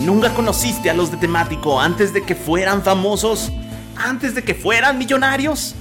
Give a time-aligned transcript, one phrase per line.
[0.00, 3.50] ¿Nunca conociste a los de temático antes de que fueran famosos?
[3.96, 5.74] ¿Antes de que fueran millonarios?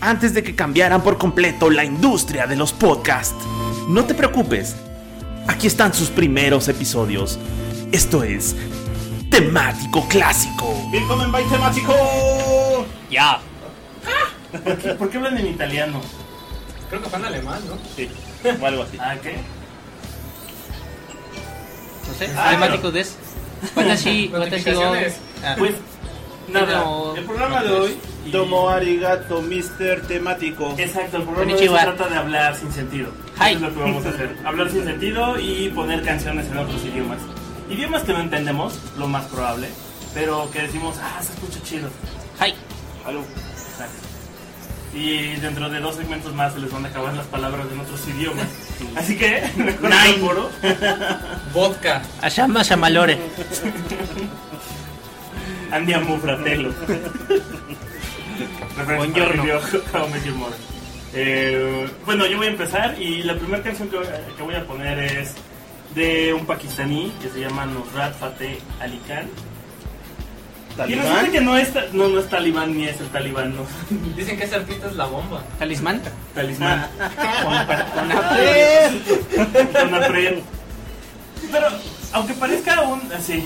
[0.00, 3.36] ¿Antes de que cambiaran por completo la industria de los podcasts?
[3.88, 4.76] No te preocupes,
[5.46, 7.38] aquí están sus primeros episodios.
[7.92, 8.56] Esto es
[9.30, 10.74] Temático Clásico.
[10.90, 11.94] Bei Temático.
[13.10, 13.40] Ya.
[14.64, 16.00] ¿Por qué, por qué hablan en italiano?
[16.88, 17.78] Creo que fue en alemán, ¿no?
[17.94, 18.08] Sí,
[18.60, 18.96] o algo así.
[19.00, 19.36] ¿Ah, qué?
[22.08, 23.16] No sé, Ah, temático des.
[23.76, 25.12] Watashi, watashi.
[25.44, 25.72] Ah, Pues,
[26.48, 26.84] nada,
[27.16, 27.96] el programa de hoy...
[28.26, 30.02] y- Tomo arigato, Mr.
[30.06, 30.74] Temático.
[30.78, 33.10] Exacto, el programa de hoy se trata de hablar sin sentido.
[33.38, 33.54] Hi.
[33.54, 34.36] Eso es lo que vamos a hacer.
[34.44, 37.18] Hablar sin sentido y poner canciones en otros idiomas.
[37.70, 39.68] Idiomas que no entendemos, lo más probable,
[40.12, 41.88] pero que decimos, ah, se escucha chido.
[42.40, 42.54] Hi.
[43.06, 43.22] Aló.
[44.92, 48.08] Y dentro de dos segmentos más se les van a acabar las palabras en otros
[48.08, 48.46] idiomas.
[48.96, 50.50] Así que, mejor seguro.
[51.54, 52.02] Vodka.
[52.20, 53.18] Ashama Shamalore.
[55.70, 56.72] Andiamo fratello.
[58.96, 59.44] Buongiorno.
[61.12, 63.98] Eh, bueno, yo voy a empezar y la primera canción que,
[64.36, 65.34] que voy a poner es
[65.94, 69.28] de un pakistaní que se llama Nusrat Fateh Ali Khan.
[70.86, 71.32] Y resulta ¿Talibán?
[71.32, 73.66] que no es, no, no es talibán ni es el talibán, no.
[74.16, 75.42] Dicen que esa artista es la bomba.
[75.58, 76.00] Talismán.
[76.34, 76.88] Talismán.
[77.42, 78.12] Con.
[79.72, 80.38] Con Apred.
[81.50, 81.66] Pero,
[82.12, 83.12] aunque parezca un.
[83.12, 83.44] Así.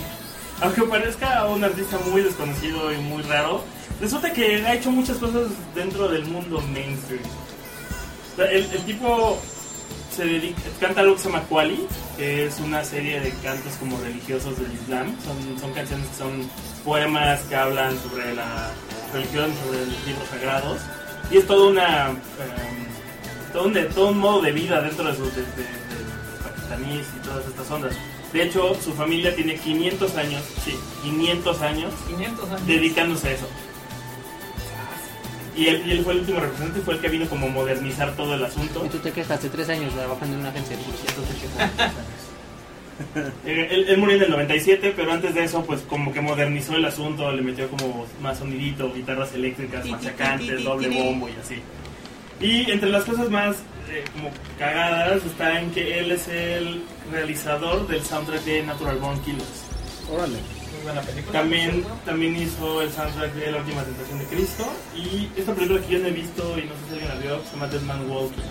[0.60, 3.64] Aunque parezca un artista muy desconocido y muy raro,
[4.00, 7.22] resulta que ha hecho muchas cosas dentro del mundo mainstream.
[8.38, 9.40] El, el tipo
[10.14, 15.14] se dedica, canta llama Quali, que es una serie de cantos como religiosos del Islam.
[15.24, 16.48] Son, son canciones que son
[16.84, 18.70] poemas que hablan sobre la
[19.12, 20.78] religión, sobre los libros sagrados.
[21.30, 22.08] Y es toda una.
[22.10, 26.42] em, todo, un, todo un modo de vida dentro de, sus de, de- de los
[26.42, 27.94] pakistaníes y todas estas ondas.
[28.32, 32.66] De hecho, su familia tiene 500 años, sí, 500 años 500 años.
[32.66, 33.46] dedicándose a eso.
[35.56, 38.16] Y él, y él fue el último representante, fue el que vino como a modernizar
[38.16, 38.84] todo el asunto.
[38.84, 41.70] Y tú te quejas de tres años trabajando en una agencia de publicidad.
[43.44, 46.76] Eh, Él, él murió en el 97, pero antes de eso, pues como que modernizó
[46.76, 51.56] el asunto, le metió como más sonidito, guitarras eléctricas, machacantes, doble bombo y así.
[52.40, 53.56] Y entre las cosas más
[53.90, 59.20] eh, como cagadas está en que él es el realizador del soundtrack de Natural Born
[59.22, 59.64] Killers.
[60.12, 60.38] Órale.
[60.84, 61.40] Muy buena película.
[61.40, 64.70] También, también hizo el soundtrack de La Última Tentación de Cristo.
[64.94, 67.40] Y esta película que yo no he visto y no sé si alguien la vio,
[67.42, 68.42] se llama Dead Man Walking.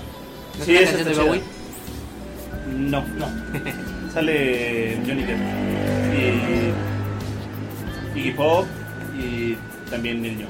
[0.58, 1.44] ¿No es de Bowie?
[2.76, 3.28] No, No,
[4.14, 5.40] sale Johnny Depp.
[8.16, 8.20] Y.
[8.20, 8.66] Iggy Pop.
[9.16, 9.56] Y
[9.92, 10.50] también Neil Young.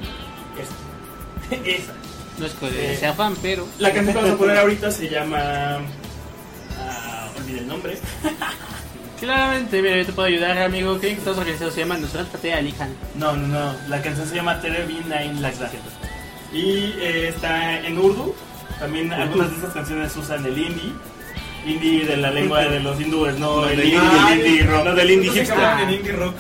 [0.62, 1.56] esa.
[1.70, 1.94] esa.
[2.38, 3.68] No es que Eh, sea fan, pero.
[3.80, 5.80] La canción que vamos a poner ahorita se llama.
[7.38, 7.98] olvidé el nombre.
[9.28, 11.00] Claramente, mira, yo te puedo ayudar, amigo.
[11.00, 11.72] ¿Qué estás organizado?
[11.72, 12.90] Se llama Nusrat Fateh Ali Khan.
[13.16, 13.74] No, no, no.
[13.88, 15.72] La canción se llama Nine That.
[16.52, 18.36] Y eh, está en Urdu.
[18.80, 20.94] También algunas de estas canciones usan el hindi.
[21.66, 24.84] Hindi de la lengua de los hindúes, no No, el del hindi, indie- indie rock.
[24.88, 25.90] No del indie hipster.
[25.90, 26.36] indie rock.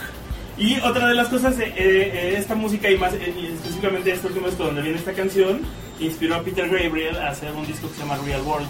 [0.58, 4.48] Y otra de las cosas, eh, eh, esta música y más eh, específicamente este último
[4.48, 5.62] disco donde viene esta canción,
[6.02, 8.68] inspiró a Peter Gabriel a hacer un disco que se llama Real World.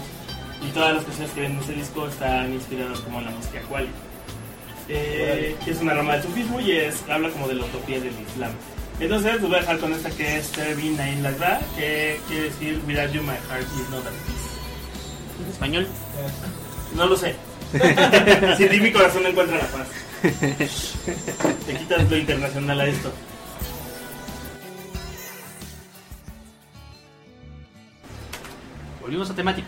[0.66, 3.60] Y todas las canciones que vienen en ese disco están inspiradas como en la música
[3.62, 3.88] Quali.
[4.88, 8.14] Eh, que es una rama del sufismo y es, habla como de la utopía del
[8.28, 8.52] Islam.
[9.00, 12.80] Entonces, los voy a dejar con esta que es Terbin Nain Lagda, que quiere decir
[12.86, 15.42] Without you my heart is not at peace.
[15.42, 15.86] En español.
[16.94, 17.34] No lo sé.
[18.56, 19.88] Sin ti mi corazón no encuentra la paz.
[21.66, 23.12] Te quitas lo internacional a esto.
[29.00, 29.66] Volvimos a temática.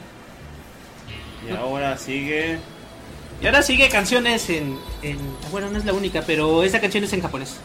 [1.48, 2.58] Y ahora sigue.
[3.40, 5.18] Y ahora sigue canciones en, en-
[5.50, 7.56] Bueno, no es la única, pero esa canción es en japonés.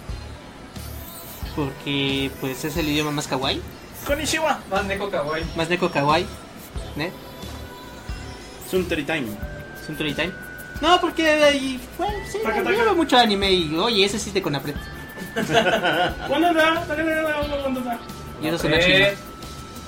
[1.55, 3.61] Porque, pues, es el idioma más kawaii.
[4.05, 4.59] Konnichiwa.
[4.69, 5.43] Más Neko Kawaii.
[5.55, 6.25] Más neko kawaii.
[6.95, 7.11] ¿Ne?
[8.69, 9.27] Suntory Time.
[9.85, 10.31] Suntory Time.
[10.81, 11.79] No, porque ahí...
[11.97, 13.75] Bueno, sí, yo veo mucho anime y...
[13.77, 14.75] Oye, ese sí te con apret.
[16.27, 16.84] ¿Cuándo da?
[16.87, 17.99] ¿Cuándo da?
[18.41, 18.84] Y eso suena Eh,
[19.16, 19.22] chino.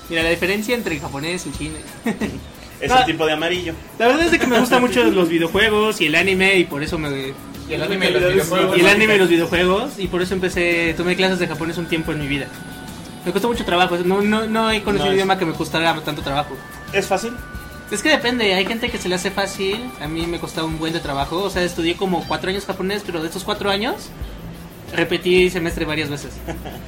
[0.09, 1.75] Mira, la diferencia entre el japonés y el chino...
[2.83, 2.99] Es Ah.
[2.99, 3.73] el tipo de amarillo.
[3.97, 6.83] La verdad es de que me gustan mucho los videojuegos y el anime y por
[6.83, 7.33] eso me...
[7.69, 8.77] Y el anime y los videojuegos.
[8.77, 11.85] Y el anime y los videojuegos y por eso empecé, tomé clases de japonés un
[11.85, 12.47] tiempo en mi vida.
[13.25, 15.93] Me costó mucho trabajo, no, no, no he conocido No, un idioma que me costara
[16.01, 16.55] tanto trabajo.
[16.91, 17.31] ¿Es fácil?
[17.89, 20.77] Es que depende, hay gente que se le hace fácil, a mí me costaba un
[20.79, 24.09] buen de trabajo, o sea, estudié como cuatro años japonés, pero de estos cuatro años
[24.93, 26.31] repetí semestre varias veces.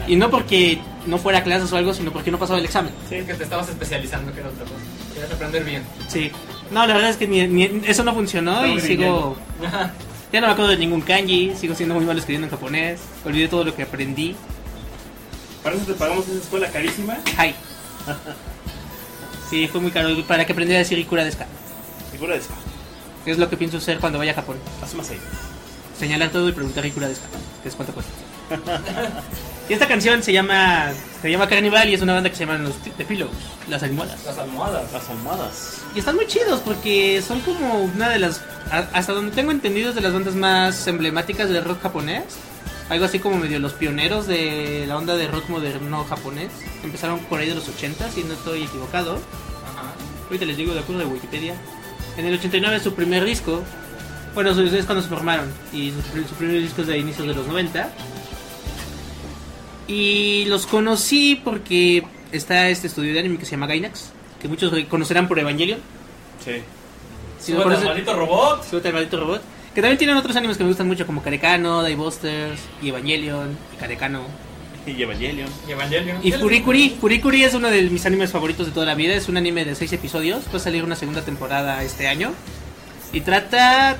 [0.07, 2.93] Y no porque no fuera a clases o algo, sino porque no pasaba el examen.
[3.09, 4.75] Sí, que te estabas especializando, que era otra cosa.
[5.13, 5.83] Querías aprender bien.
[6.07, 6.31] Sí.
[6.71, 9.35] No, la verdad es que ni, ni- eso no funcionó Está y sigo...
[10.31, 13.47] Ya no me acuerdo de ningún kanji, sigo siendo muy malo escribiendo en japonés, olvidé
[13.47, 14.35] todo lo que aprendí.
[15.63, 17.17] Para eso te pagamos esa escuela carísima.
[17.39, 17.53] Hi.
[19.49, 21.45] Sí, fue muy caro para que aprendiera a decir Ikura deska.
[23.23, 24.57] Que es lo que pienso hacer cuando vaya a Japón.
[25.09, 25.17] Ahí.
[25.99, 27.25] Señalar todo y preguntar deska,
[27.63, 28.11] que es cuánto cuesta.
[29.69, 32.59] y esta canción se llama se llama Carnival y es una banda que se llama
[32.59, 33.31] los The Pillows,
[33.67, 34.23] las almohadas.
[34.25, 34.93] Las almohadas.
[34.93, 35.81] Las almohadas.
[35.95, 39.95] Y están muy chidos porque son como una de las, hasta donde tengo entendido, es
[39.95, 42.23] de las bandas más emblemáticas del rock japonés.
[42.89, 46.51] Algo así como medio los pioneros de la onda de rock moderno japonés.
[46.83, 49.19] Empezaron por ahí de los 80, si no estoy equivocado.
[50.25, 51.55] Ahorita les digo de acuerdo de Wikipedia.
[52.17, 53.63] En el 89 su primer disco.
[54.35, 55.51] Bueno, su- es cuando se formaron.
[55.73, 57.89] Y su, pr- su primer disco es de inicios de los 90.
[59.87, 64.11] Y los conocí porque está este estudio de anime que se llama Gainax.
[64.41, 65.79] Que muchos conocerán por Evangelion.
[66.43, 66.51] Sí.
[67.39, 68.63] Si no Súbete al maldito robot.
[68.69, 69.41] Súbete al maldito robot.
[69.73, 73.79] Que también tienen otros animes que me gustan mucho, como Karekano, Busters y Evangelion, y
[73.79, 74.21] Karekano.
[74.87, 75.49] Y Evangelion.
[75.67, 76.19] Y Evangelion.
[76.21, 76.89] Y Furikuri.
[77.01, 79.15] Furikuri es uno de mis animes favoritos de toda la vida.
[79.15, 80.43] Es un anime de 6 episodios.
[80.53, 82.31] Va a salir una segunda temporada este año.
[83.11, 83.97] Y trata.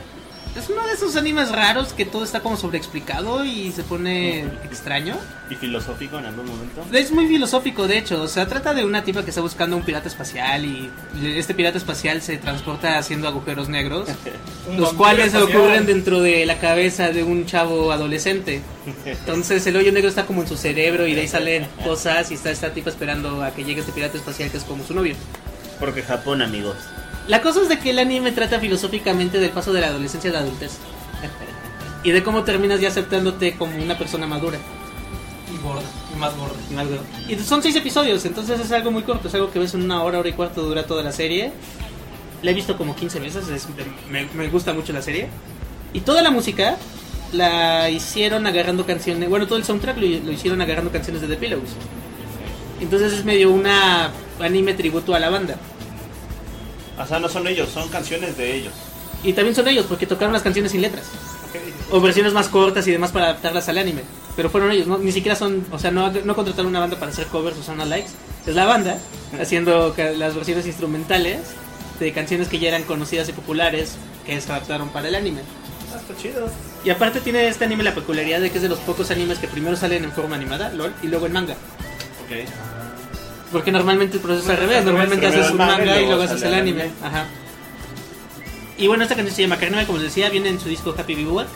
[0.55, 5.17] Es uno de esos animes raros que todo está como sobreexplicado y se pone extraño.
[5.49, 6.85] Y filosófico en algún momento.
[6.93, 8.21] Es muy filosófico, de hecho.
[8.21, 10.89] O sea, trata de una tipa que está buscando un pirata espacial y
[11.37, 14.07] este pirata espacial se transporta haciendo agujeros negros.
[14.77, 18.61] Los cuales se ocurren dentro de la cabeza de un chavo adolescente.
[19.05, 22.35] Entonces el hoyo negro está como en su cerebro y de ahí salen cosas y
[22.35, 25.15] está esta tipa esperando a que llegue este pirata espacial que es como su novio.
[25.81, 26.77] Porque Japón, amigos.
[27.27, 30.33] La cosa es de que el anime trata filosóficamente del paso de la adolescencia a
[30.33, 30.77] la adultez.
[32.03, 34.59] Y de cómo terminas ya aceptándote como una persona madura.
[35.51, 35.81] Y gorda.
[36.15, 36.53] Y más gorda.
[36.71, 36.97] y algo.
[37.27, 40.03] Y son seis episodios, entonces es algo muy corto, es algo que ves en una
[40.03, 41.51] hora, hora y cuarto dura toda la serie.
[42.43, 43.67] La he visto como 15 veces, es-
[44.11, 45.29] me, me gusta mucho la serie.
[45.93, 46.77] Y toda la música
[47.31, 51.37] la hicieron agarrando canciones, bueno, todo el soundtrack lo, lo hicieron agarrando canciones de The
[51.37, 51.69] Pillows.
[52.81, 55.55] Entonces es medio una anime tributo a la banda.
[56.97, 58.73] O sea, no son ellos, son canciones de ellos.
[59.23, 61.05] Y también son ellos, porque tocaron las canciones sin letras.
[61.91, 64.01] O versiones más cortas y demás para adaptarlas al anime.
[64.35, 67.11] Pero fueron ellos, no, ni siquiera son, o sea, no, no contrataron una banda para
[67.11, 68.09] hacer covers o sound likes.
[68.45, 68.97] Es la banda
[69.39, 71.39] haciendo las versiones instrumentales
[71.99, 73.95] de canciones que ya eran conocidas y populares
[74.25, 75.41] que se adaptaron para el anime.
[75.93, 76.49] Ah, está chido.
[76.83, 79.47] Y aparte tiene este anime la peculiaridad de que es de los pocos animes que
[79.47, 81.53] primero salen en forma animada, LOL, y luego en manga.
[82.25, 82.74] Ok.
[83.51, 86.05] Porque normalmente el proceso es al Bueno, revés, al revés, normalmente haces un manga y
[86.05, 86.81] luego haces el anime.
[86.83, 86.95] anime.
[87.03, 87.25] Ajá.
[88.77, 91.15] Y bueno, esta canción se llama Carnival, como les decía, viene en su disco Happy
[91.15, 91.47] Bebop.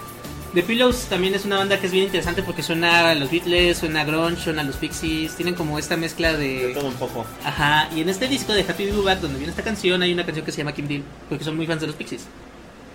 [0.54, 3.78] The Pillows también es una banda que es bien interesante porque suena a los Beatles,
[3.78, 6.74] suena a grunge, suena a los Pixies, tienen como esta mezcla De de...
[6.74, 7.26] todo un poco.
[7.44, 10.44] Ajá, y en este disco de Happy Bebop, donde viene esta canción, hay una canción
[10.46, 12.26] que se llama Kim Deal, porque son muy fans de los Pixies.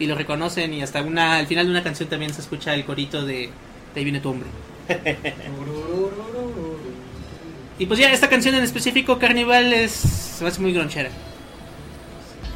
[0.01, 2.85] Y lo reconocen y hasta una al final de una canción también se escucha el
[2.85, 3.51] corito de...
[3.95, 4.49] De ahí viene tu hombre.
[7.79, 11.11] Y pues ya, esta canción en específico, Carnival, es, se me hace muy gronchera.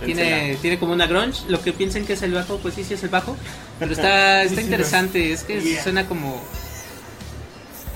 [0.05, 1.43] Tiene, tiene como una grunge.
[1.49, 3.37] Lo que piensen que es el bajo, pues sí, sí es el bajo.
[3.81, 5.33] Pero está, está interesante.
[5.33, 5.83] Es que Yeah.
[5.83, 6.41] suena como.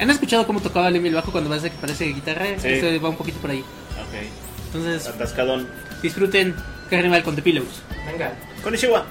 [0.00, 2.44] ¿Han escuchado cómo tocaba Lemmy el bajo cuando parece que parece guitarra?
[2.58, 2.68] Sí.
[2.68, 3.60] Esto va un poquito por ahí.
[3.60, 4.26] Ok.
[4.66, 5.68] Entonces, Atascadón.
[6.02, 6.56] disfruten
[6.90, 7.82] Carnival con The Pillows.
[8.10, 8.32] Venga.
[8.64, 9.06] Konnichiwa.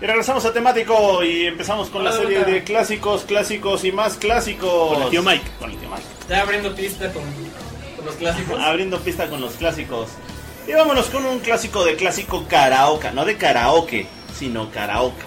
[0.00, 4.16] Y regresamos a temático y empezamos con la Hola, serie de clásicos, clásicos y más
[4.16, 4.94] clásicos.
[4.94, 5.44] Con el tío Mike.
[5.58, 6.02] Con el tío Mike.
[6.28, 7.22] Ya abriendo pista con,
[7.96, 8.60] con los clásicos.
[8.60, 10.08] Abriendo pista con los clásicos.
[10.68, 13.10] Y vámonos con un clásico de clásico karaoke.
[13.10, 14.06] No de karaoke,
[14.38, 15.24] sino karaoke.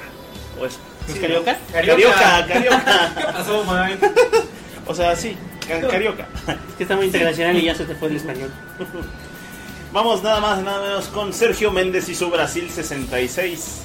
[0.62, 1.58] ¿O es, ¿es ¿Sí, carioca?
[1.74, 2.14] Carioca.
[2.14, 3.14] Carioca, carioca.
[3.16, 4.00] ¿Qué pasó, man?
[4.88, 5.38] O sea, sí,
[5.68, 6.28] ca- carioca.
[6.48, 8.52] Es que está muy internacional y ya se te fue el español.
[9.94, 13.84] Vamos nada más, nada menos con Sergio Méndez y su Brasil 66.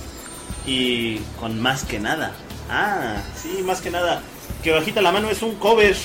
[0.67, 2.33] Y con más que nada.
[2.71, 4.21] Ah, sí, más que nada.
[4.63, 5.97] Que bajita la mano es un cover.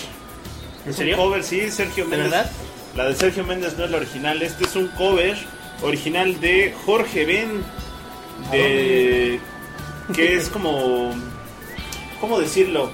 [0.85, 1.15] ¿En serio?
[1.17, 2.31] un cover, sí, Sergio ¿De Méndez.
[2.31, 2.51] verdad?
[2.95, 4.41] La de Sergio Méndez no es la original.
[4.41, 5.37] Este es un cover
[5.81, 7.63] original de Jorge Ben.
[8.51, 9.39] De.
[10.13, 11.11] Que es como.
[12.19, 12.91] ¿Cómo decirlo?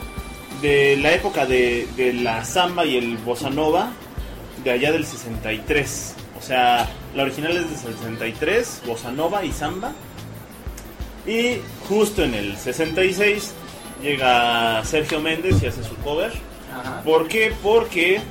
[0.62, 3.92] De la época de, de la samba y el bossa nova.
[4.64, 6.16] De allá del 63.
[6.40, 9.92] O sea, la original es del 63, bossa nova y samba.
[11.28, 11.58] Y
[11.90, 13.52] justo en el 66
[14.02, 16.32] llega Sergio Méndez y hace su cover.
[16.74, 17.02] Ajá.
[17.04, 17.54] ¿Por qué?
[17.62, 18.22] Porque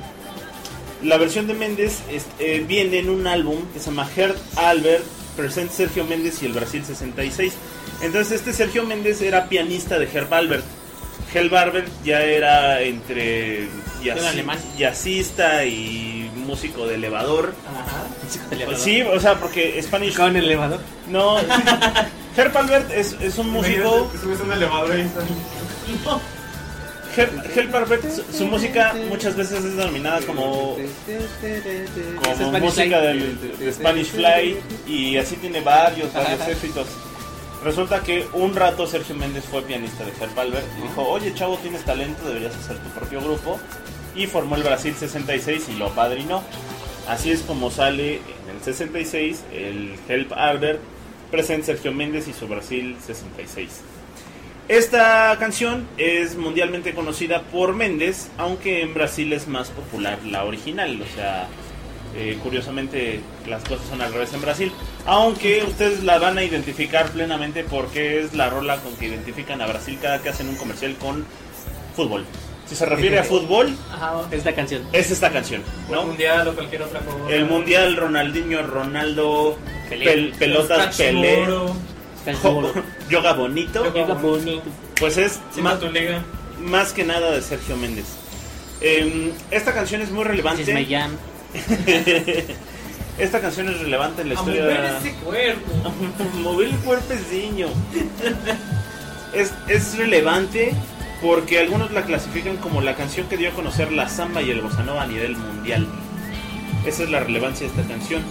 [1.03, 5.05] la versión de Méndez es- eh, viene en un álbum que se llama Heart Albert
[5.37, 7.53] Present Sergio Méndez y el Brasil 66.
[8.01, 10.65] Entonces este Sergio Méndez era pianista de Herb Albert.
[11.35, 13.69] Herb Albert ya era entre
[14.79, 17.53] jazzista y músico de elevador.
[17.69, 18.65] Ajá.
[18.65, 20.81] Pues sí, o sea, porque Spanish el elevador.
[21.11, 21.37] no
[22.37, 24.11] Herb Albert es, es un músico.
[24.21, 25.09] Subes a un elevador y
[27.17, 33.07] Herb Albert, su, su música muchas veces es denominada como, como Spanish música Fly.
[33.07, 36.87] del, de Spanish Fly y así tiene varios, varios éxitos.
[37.65, 41.57] Resulta que un rato Sergio Méndez fue pianista de Herb Albert y dijo, oye chavo,
[41.57, 43.59] tienes talento, deberías hacer tu propio grupo.
[44.15, 46.43] Y formó el Brasil 66 y lo padrinó.
[47.09, 50.81] Así es como sale en el 66 el Help Albert,
[51.31, 53.83] presenta Sergio Méndez y su Brasil 66.
[54.69, 61.01] Esta canción es mundialmente conocida por Méndez, aunque en Brasil es más popular la original.
[61.01, 61.47] O sea,
[62.17, 64.73] eh, curiosamente las cosas son al revés en Brasil.
[65.05, 69.67] Aunque ustedes la van a identificar plenamente porque es la rola con que identifican a
[69.67, 71.25] Brasil cada que hacen un comercial con
[71.95, 72.25] fútbol.
[72.69, 74.83] Si se refiere a fútbol, Ajá, es la canción.
[74.93, 75.97] es esta canción, ¿no?
[75.97, 76.07] ¿no?
[76.09, 77.17] mundial o cualquier otra cosa.
[77.33, 79.57] El mundial, Ronaldinho, Ronaldo,
[79.89, 81.47] pel- pelotas, Pelé,
[82.43, 82.73] jo-
[83.09, 83.85] yoga bonito.
[83.95, 84.65] Yoga bonito.
[84.99, 86.25] Pues es más, tu liga.
[86.59, 88.07] más que nada de Sergio Méndez.
[88.81, 90.87] Em, esta canción es muy This is my relevante.
[90.87, 91.17] jam.
[93.19, 95.73] esta canción es relevante en la A historia mover de ese cuerpo.
[96.43, 97.69] Mover el cuerpecillo.
[99.33, 100.73] Es, es relevante
[101.27, 104.61] porque algunos la clasifican como la canción que dio a conocer la samba y el
[104.61, 105.85] bossa nova a nivel mundial.
[106.87, 108.23] Esa es la relevancia de esta canción.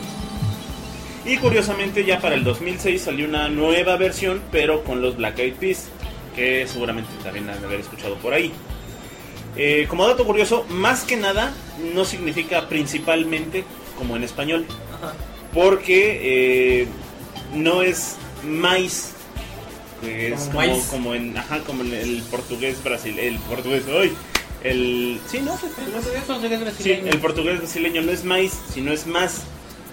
[1.26, 5.56] Y curiosamente ya para el 2006 salió una nueva versión, pero con los Black Eyed
[5.56, 5.90] Peas,
[6.38, 8.54] que seguramente también han de haber escuchado por ahí.
[9.58, 11.54] Eh, como dato curioso, más que nada
[11.94, 13.66] no significa principalmente
[13.98, 14.66] como en español,
[15.54, 16.20] porque
[16.84, 16.88] eh,
[17.54, 19.15] no es maíz,
[20.06, 24.14] que es Como como, en, ajá, como en el portugués brasil, el portugués, ¡ay!
[24.64, 25.72] el, sí, no, pues,
[26.80, 29.44] Sí, el portugués brasileño no es maíz, sino es más.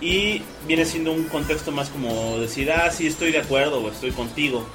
[0.01, 4.11] Y viene siendo un contexto más como decir, ah, sí, estoy de acuerdo o estoy
[4.11, 4.67] contigo.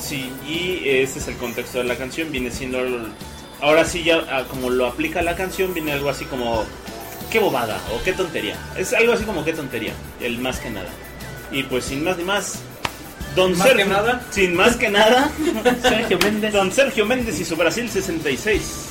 [0.00, 2.30] Sí, y ese es el contexto de la canción.
[2.30, 2.78] Viene siendo.
[2.80, 3.08] el-
[3.60, 6.64] ahora sí, ya ah, como lo aplica la canción, viene algo así como,
[7.32, 8.56] qué bobada o qué tontería.
[8.76, 10.90] Es algo así como qué tontería, el más que nada.
[11.50, 12.60] Y pues sin más ni más,
[13.36, 13.84] Don ¿Más Sergio.
[13.84, 14.20] que nada?
[14.30, 15.30] Sin más que nada,
[15.82, 16.52] Sergio Méndez.
[16.54, 18.86] Don Sergio Méndez y su Brasil 66.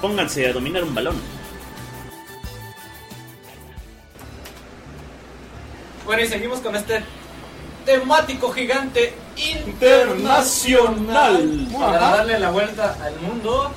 [0.00, 1.16] Pónganse a dominar un balón.
[6.04, 7.02] Bueno, y seguimos con este
[7.84, 11.66] temático gigante internacional.
[11.76, 13.72] Para darle la vuelta al mundo.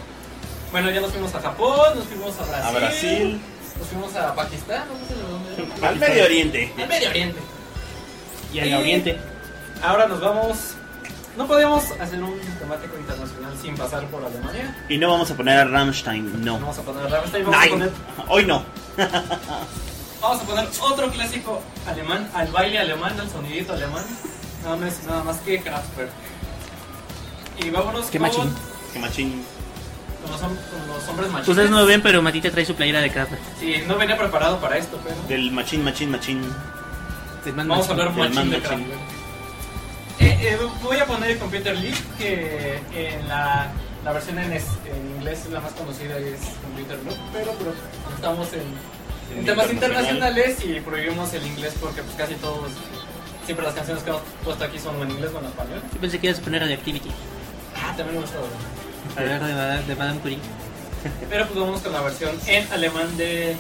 [0.72, 2.68] Bueno, ya nos fuimos a Japón, nos fuimos a Brasil.
[2.68, 3.42] A Brasil.
[3.80, 5.90] Nos fuimos a Pakistán, no sé de dónde era.
[5.90, 6.72] Al Medio Oriente.
[6.78, 7.40] Al Medio Oriente.
[8.54, 9.18] Y al oriente.
[9.84, 10.58] Ahora nos vamos.
[11.38, 14.76] No podemos hacer un temático internacional sin pasar por Alemania.
[14.90, 16.60] Y no vamos a poner a Rammstein, No no.
[16.60, 17.92] vamos a poner Rammstein, vamos a poner,
[18.28, 18.66] Hoy no.
[20.22, 24.04] vamos a poner otro clásico alemán, al baile alemán, al sonidito alemán.
[24.64, 26.10] Nada más, nada más que Kraftwerk.
[27.64, 28.54] Y vámonos Qué con, machín.
[28.92, 29.44] Que machín.
[30.22, 31.50] con los, con los hombres machitos.
[31.50, 33.42] Ustedes no lo ven, pero Matita trae su playera de Kraftwerk.
[33.60, 36.42] Sí, no venía preparado para esto, pero Del machín, machín, machín.
[37.46, 38.62] Del man vamos a hablar machín de machín.
[38.62, 39.19] Kraftwerk.
[40.20, 43.72] Eh, eh, voy a poner Computer League, que en la,
[44.04, 47.74] la versión en, es- en inglés la más conocida es Computer Loop, pero, pero
[48.16, 52.70] estamos en, en temas internacionales y prohibimos el inglés porque pues casi todos,
[53.46, 55.82] siempre las canciones que hemos puesto aquí son en inglés o en español.
[55.94, 57.10] Yo pensé que ibas a poner Radioactivity.
[57.76, 58.38] Ah, también me gusta.
[59.18, 60.40] A ver, de, Madame- de Madame Curie.
[61.30, 63.56] Pero pues vamos con la versión en alemán de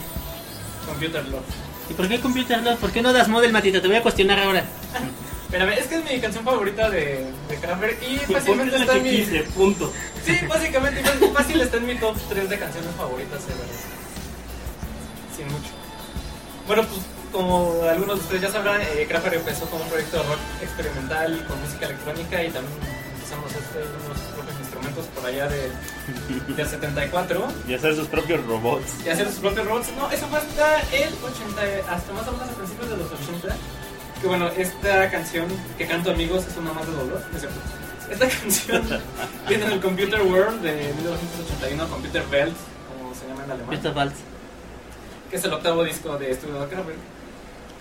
[0.86, 1.44] Computer Love.
[1.90, 2.78] ¿Y por qué Computer Love?
[2.80, 3.82] ¿Por qué no das model, Matita?
[3.82, 4.64] Te voy a cuestionar ahora.
[5.52, 9.40] Es que es mi canción favorita de, de Kraftwerk y fácilmente está en mi...
[9.56, 9.92] punto.
[10.24, 11.02] Sí, básicamente
[11.34, 13.68] fácil- está en mi top 3 de canciones favoritas ever.
[15.36, 15.70] Sin mucho.
[16.68, 17.02] Bueno, pues
[17.32, 21.46] como algunos de ustedes ya sabrán, eh, Kraftwerk empezó como un proyecto de rock experimental
[21.48, 22.74] con música electrónica y también
[23.16, 25.72] empezamos a hacer unos propios instrumentos por allá de,
[26.56, 28.86] del 74 Y hacer sus propios robots.
[29.04, 29.88] y hacer sus propios robots.
[29.98, 33.56] No, eso fue hasta el 80, hasta más o menos a principios de los 80.
[34.22, 35.48] Que bueno, esta canción
[35.78, 37.60] que canto amigos es una más de dolor, ¿no es cierto?
[38.12, 39.02] Esta canción
[39.48, 42.56] viene en el Computer World de 1981, Computer Welt,
[42.90, 44.14] como se llama en alemán,
[45.30, 46.98] que es el octavo disco de estudio de Kraftwerk.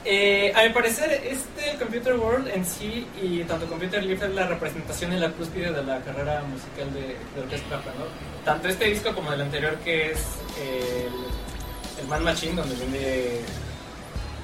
[0.05, 4.47] Eh, a mi parecer, este Computer World en sí y tanto Computer Live es la
[4.47, 8.05] representación en la cúspide de la carrera musical de, de Kraftwerk, ¿no?
[8.45, 10.21] Tanto este disco como el anterior que es
[10.61, 13.41] el, el Man Machine, donde viene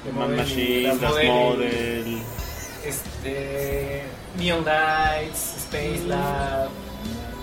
[0.05, 2.23] de Man Machine, Das Model
[2.85, 4.03] este,
[4.39, 6.69] Neon Lights, Space Lab,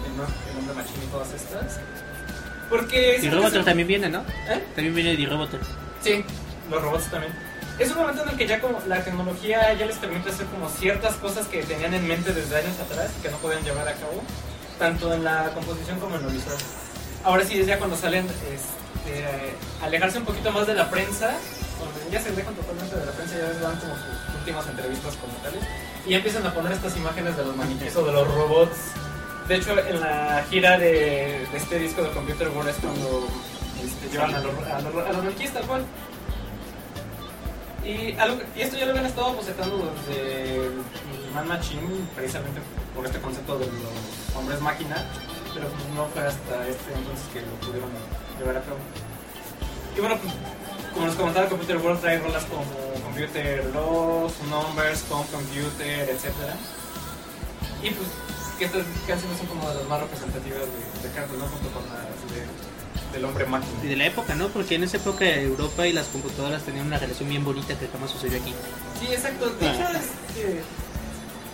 [0.05, 1.79] el, Hombre Machine y todas estas.
[2.69, 3.19] Porque...
[3.21, 4.19] Y Roboter también viene, ¿no?
[4.47, 4.63] ¿Eh?
[4.75, 5.59] También viene de Roboter.
[6.01, 6.23] Sí,
[6.69, 7.33] los robots también.
[7.77, 10.69] es un momento en el que ya como la tecnología ya les permite hacer como
[10.69, 13.93] ciertas cosas que tenían en mente desde años atrás y que no podían llevar a
[13.93, 14.21] cabo,
[14.79, 16.57] tanto en la composición como en lo visual.
[17.23, 19.53] Ahora sí es ya cuando salen este,
[19.83, 21.37] alejarse un poquito más de la prensa,
[22.11, 25.33] ya se alejan totalmente de la prensa, ya les dan como sus últimas entrevistas como
[25.43, 25.63] tales,
[26.05, 28.77] y empiezan a poner estas imágenes de los maniquíes o de los robots.
[29.47, 33.27] De hecho, en la gira de, este disco de Computer World es cuando
[33.83, 35.51] este, llevan a los, a los, a maniquíes
[37.83, 38.15] y
[38.61, 40.69] esto ya lo habían estado bocetando desde
[41.33, 41.81] Man Machine,
[42.15, 42.61] precisamente
[42.95, 44.97] por este concepto de los hombres máquina,
[45.53, 47.89] pero pues no fue hasta este entonces que lo pudieron
[48.37, 48.77] llevar a cabo.
[49.97, 50.33] Y bueno, pues,
[50.93, 52.63] como les comentaba, Computer World trae rolas como
[53.03, 56.27] Computer Lost, Numbers, Home Computer, etc.
[57.83, 58.07] Y pues
[58.57, 61.47] que estas canciones son como de las más representativas de, de ¿no?
[61.47, 63.73] Junto con las de, del hombre máquina.
[63.83, 64.49] Y de la época, ¿no?
[64.49, 68.11] Porque en esa época Europa y las computadoras tenían una relación bien bonita que jamás
[68.11, 68.53] sucedió aquí.
[68.99, 69.49] Sí, exacto.
[69.49, 70.61] De hecho, este,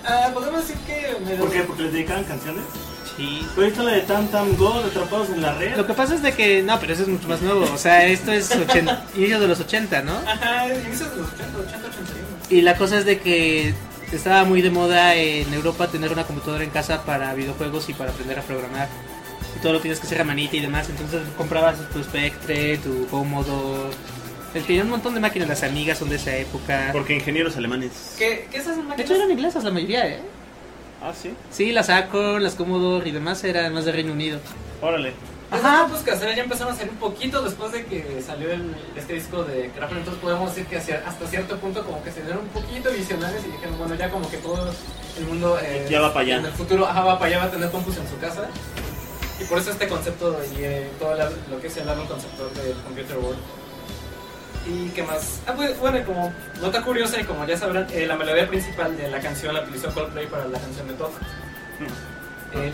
[0.05, 1.17] ah, podemos decir que...
[1.23, 1.61] me ¿Por qué?
[1.61, 2.65] ¿Porque les dedicaban canciones?
[3.17, 3.45] Sí.
[3.55, 5.75] ¿Pero está la de Tam Tam Go, de Atrapados en la Red?
[5.75, 7.65] Lo que pasa es de que, no, pero eso es mucho más nuevo.
[7.73, 10.17] O sea, esto es 80, inicios de los 80, ¿no?
[10.25, 12.27] Ajá, inicios de los 80, 80, 81.
[12.51, 13.73] Y la cosa es de que
[14.11, 18.11] estaba muy de moda en Europa tener una computadora en casa para videojuegos y para
[18.11, 18.87] aprender a programar.
[19.57, 20.87] Y todo lo tienes que hacer a manita y demás.
[20.89, 23.89] Entonces comprabas tu Spectre, tu Commodore.
[24.53, 26.89] Tenían un montón de máquinas, las amigas son de esa época.
[26.93, 28.15] Porque ingenieros alemanes.
[28.17, 28.99] ¿Qué, qué esas De máquinas?
[29.09, 30.19] hecho eran inglesas la mayoría, ¿eh?
[31.01, 31.33] Ah, sí.
[31.51, 34.39] Sí, las Acorn, las Commodore y demás eran más de Reino Unido.
[34.81, 35.13] Órale.
[35.49, 35.83] Ajá.
[35.85, 39.43] grupos caseras ya empezaron a salir un poquito después de que salió el, este disco
[39.45, 42.49] de Crafter, entonces podemos decir que hacia- hasta cierto punto como que se dieron un
[42.49, 44.69] poquito visionarios y dijeron, bueno, ya como que todo
[45.17, 46.37] el mundo eh, Ya va pa' allá.
[46.39, 48.49] en el futuro ajá, va para allá, va a tener compus en su casa.
[49.39, 52.53] Y por eso este concepto y eh, todo la- lo que es el álbum conceptual
[52.53, 53.39] del Computer World.
[54.69, 55.39] Y qué más.
[55.47, 58.95] Ah, pues, bueno, y como nota curiosa y como ya sabrán, eh, la melodía principal
[58.97, 61.11] de la canción la utilizó Coldplay para la canción de Top.
[62.53, 62.73] El.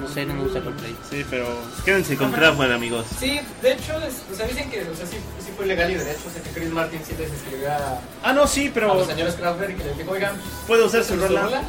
[0.00, 0.96] No sé, no me gusta Coldplay.
[1.10, 1.46] Sí, pero
[1.84, 3.06] quédense con Kraftwerk, amigos.
[3.18, 5.94] Sí, de hecho, es- o sea, dicen que o sea, sí, sí fue legal y
[5.94, 8.74] de hecho, o sea, que Chris Martin sí les escribió a, Ah, no, sí, a
[8.74, 10.34] pero los señores Kraftwerk y que les dijo, oigan,
[10.66, 11.42] puede usar su ¿su rola.
[11.42, 11.62] rola?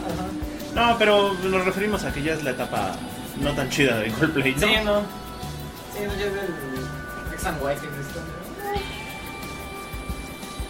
[0.75, 2.93] No, pero nos referimos a que ya es la etapa
[3.41, 4.59] no tan chida de Coldplay, ¿no?
[4.67, 4.99] Sí, no.
[5.93, 6.53] Sí, no, ya es del
[7.41, 8.19] X and White que existe.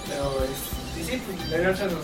[0.08, 1.96] Pero, es, y sí, pues, dieron chance.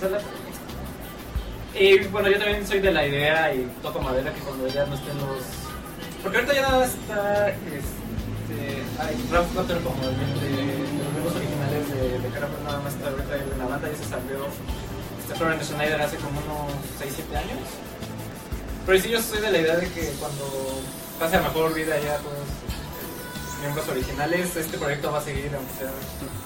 [1.76, 4.96] Y bueno, yo también soy de la idea y toco madera que cuando ya no
[4.96, 5.44] estén los...
[6.22, 7.50] Porque ahorita ya nada está...
[7.50, 12.80] Este, hay Ralph Cutter como el de, de los grupos originales de, de Carapel, nada
[12.80, 14.48] más está ahorita en la banda, ya se salió
[15.22, 17.60] este Florence Schneider hace como unos 6-7 años.
[18.86, 20.82] Pero sí, yo soy de la idea de que cuando
[21.20, 22.37] pase a mejor vida ya todos los
[23.62, 25.92] miembros originales, este proyecto va a seguir, aunque sea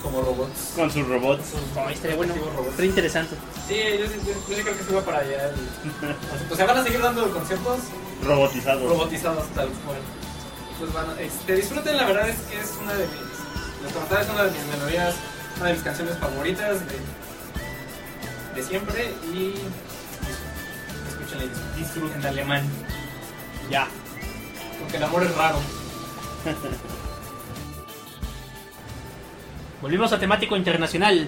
[0.02, 0.74] como robots.
[0.76, 1.43] Con sus robots.
[1.86, 2.34] Ay, estaría bueno.
[2.34, 2.84] respectivos robots.
[2.84, 3.36] Interesante.
[3.67, 4.06] Sí, yo,
[4.63, 5.52] creo que se va para allá.
[6.52, 7.80] o sea, van a seguir dando conciertos
[8.24, 8.89] Robotizados.
[8.89, 9.97] robotizados tal cual.
[10.80, 14.30] Pues bueno, este, disfruten, la verdad es que es una de mis, les comentaba, es
[14.30, 15.15] una de mis melodías,
[15.58, 16.95] una de mis canciones favoritas de,
[18.62, 19.54] de siempre y
[21.10, 21.78] escúchenla y disfruten.
[21.78, 22.63] disfruten en alemán,
[23.69, 23.88] Ya.
[24.80, 25.58] porque el amor es raro.
[29.81, 31.27] Volvimos a temático internacional.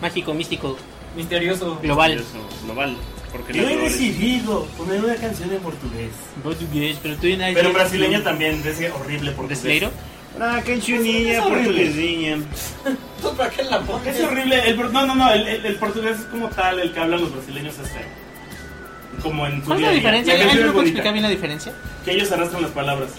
[0.00, 0.76] Mágico, místico,
[1.16, 1.78] Misterioso.
[1.82, 2.12] global.
[2.12, 2.24] Eso,
[2.64, 2.96] global.
[3.32, 6.10] Porque Yo he decidido poner una canción en portugués.
[6.42, 9.60] Portugués, pero tú en Pero brasileño también, de ese horrible portugués.
[9.62, 9.90] ¿Brasileiro?
[10.40, 10.60] Ah,
[11.42, 12.38] portuguesinha.
[13.22, 14.16] ¿Tú para qué la pones?
[14.16, 14.68] Es horrible.
[14.68, 15.30] El, no, no, no.
[15.32, 18.02] El, el- el portugués es como tal, el que hablan los brasileños es feo.
[19.22, 20.34] Como en su ¿Cuál es la diferencia?
[20.34, 21.72] ¿Alguien me puede explicar bien la diferencia?
[22.04, 23.10] Que ellos arrastran las palabras.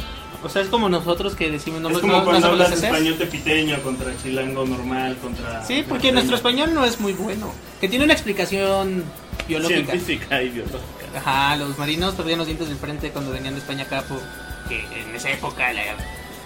[0.44, 2.84] O sea, es como nosotros que decimos no es no- como no cuando sabemos hablas
[2.84, 5.64] español tepiteño contra chilango normal, contra...
[5.66, 7.54] Sí, porque nuestro español no es muy bueno.
[7.80, 9.04] Que tiene una explicación
[9.48, 9.92] biológica.
[9.92, 10.80] Científica y biológica.
[11.18, 15.14] Ajá, los marinos perdían los dientes del frente cuando venían de España acá porque en
[15.16, 15.82] esa época la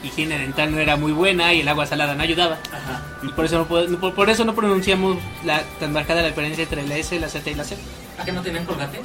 [0.04, 2.58] higiene dental no era muy buena y el agua salada no ayudaba.
[2.74, 3.02] Ajá.
[3.24, 6.86] Y por eso no, por, por eso no pronunciamos la, tan marcada la diferencia entre
[6.88, 7.78] la S, la Z y la C.
[8.20, 9.00] ¿A qué no tienen colgate?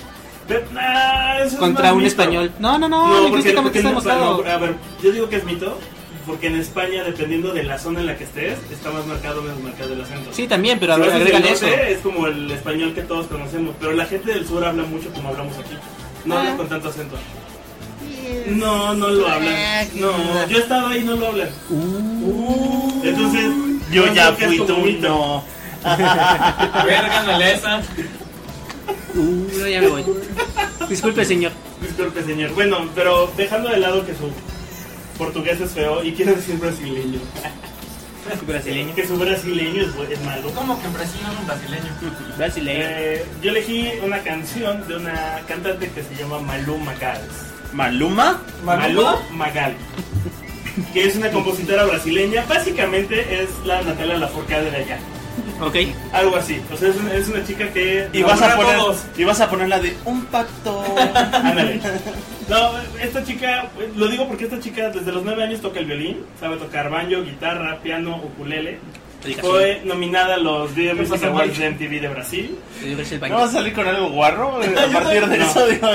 [0.51, 2.09] Pero, ah, eso es Contra más un mito.
[2.09, 2.51] español.
[2.59, 4.43] No, no, no, No, porque, lingüísticamente está no, demostrado.
[4.45, 5.79] no, a ver, yo digo que es mito,
[6.27, 9.43] porque en España, dependiendo de la zona en la que estés, está más marcado o
[9.43, 10.31] menos marcado el acento.
[10.33, 11.67] Sí, también, pero Si agrégale eso.
[11.67, 15.29] Es como el español que todos conocemos, pero la gente del sur habla mucho como
[15.31, 15.75] hablamos aquí.
[16.25, 16.41] No Ah.
[16.41, 17.17] hablan con tanto acento.
[18.49, 19.55] No, no lo hablan.
[19.95, 21.49] No, yo estaba ahí y no lo hablan.
[23.03, 23.51] Entonces,
[23.91, 25.09] Yo creo ya es fui tú, mito.
[25.09, 25.45] no.
[27.41, 27.81] Esa.
[29.15, 30.05] Uh, no, ya me voy.
[30.89, 31.53] Disculpe, señor.
[31.81, 32.51] Disculpe, señor.
[32.55, 34.31] Bueno, pero dejando de lado que su
[35.19, 37.21] portugués es feo y quiere decir brasileño.
[38.47, 38.95] Brasileño.
[38.95, 40.51] Que su brasileño es, malo.
[40.55, 41.93] ¿Cómo que en Brasil no es un brasileño?
[42.37, 42.85] Brasileño.
[42.85, 47.21] Eh, yo elegí una canción de una cantante que se llama Malú Magal.
[47.73, 48.43] ¿Maluma?
[48.65, 49.75] Malú Magal.
[50.93, 52.45] Que es una compositora brasileña.
[52.49, 54.99] Básicamente es la Natalia Lafourcade de allá.
[55.61, 55.77] Ok.
[56.13, 56.61] Algo así.
[56.73, 58.09] O sea, es una, es una chica que.
[58.13, 59.05] Y vas, a poner, todos.
[59.17, 60.83] y vas a poner la de un pacto.
[61.33, 61.81] Ándale.
[62.51, 66.25] No, esta chica, lo digo porque esta chica desde los 9 años toca el violín,
[66.41, 68.81] sabe tocar banjo, guitarra, piano, ukulele.
[69.41, 72.59] Fue nominada a los Video Music Awards de MTV de Brasil.
[73.29, 75.45] ¿No vas a salir con algo guarro a partir de No.
[75.45, 75.67] eso?
[75.69, 75.89] Digo,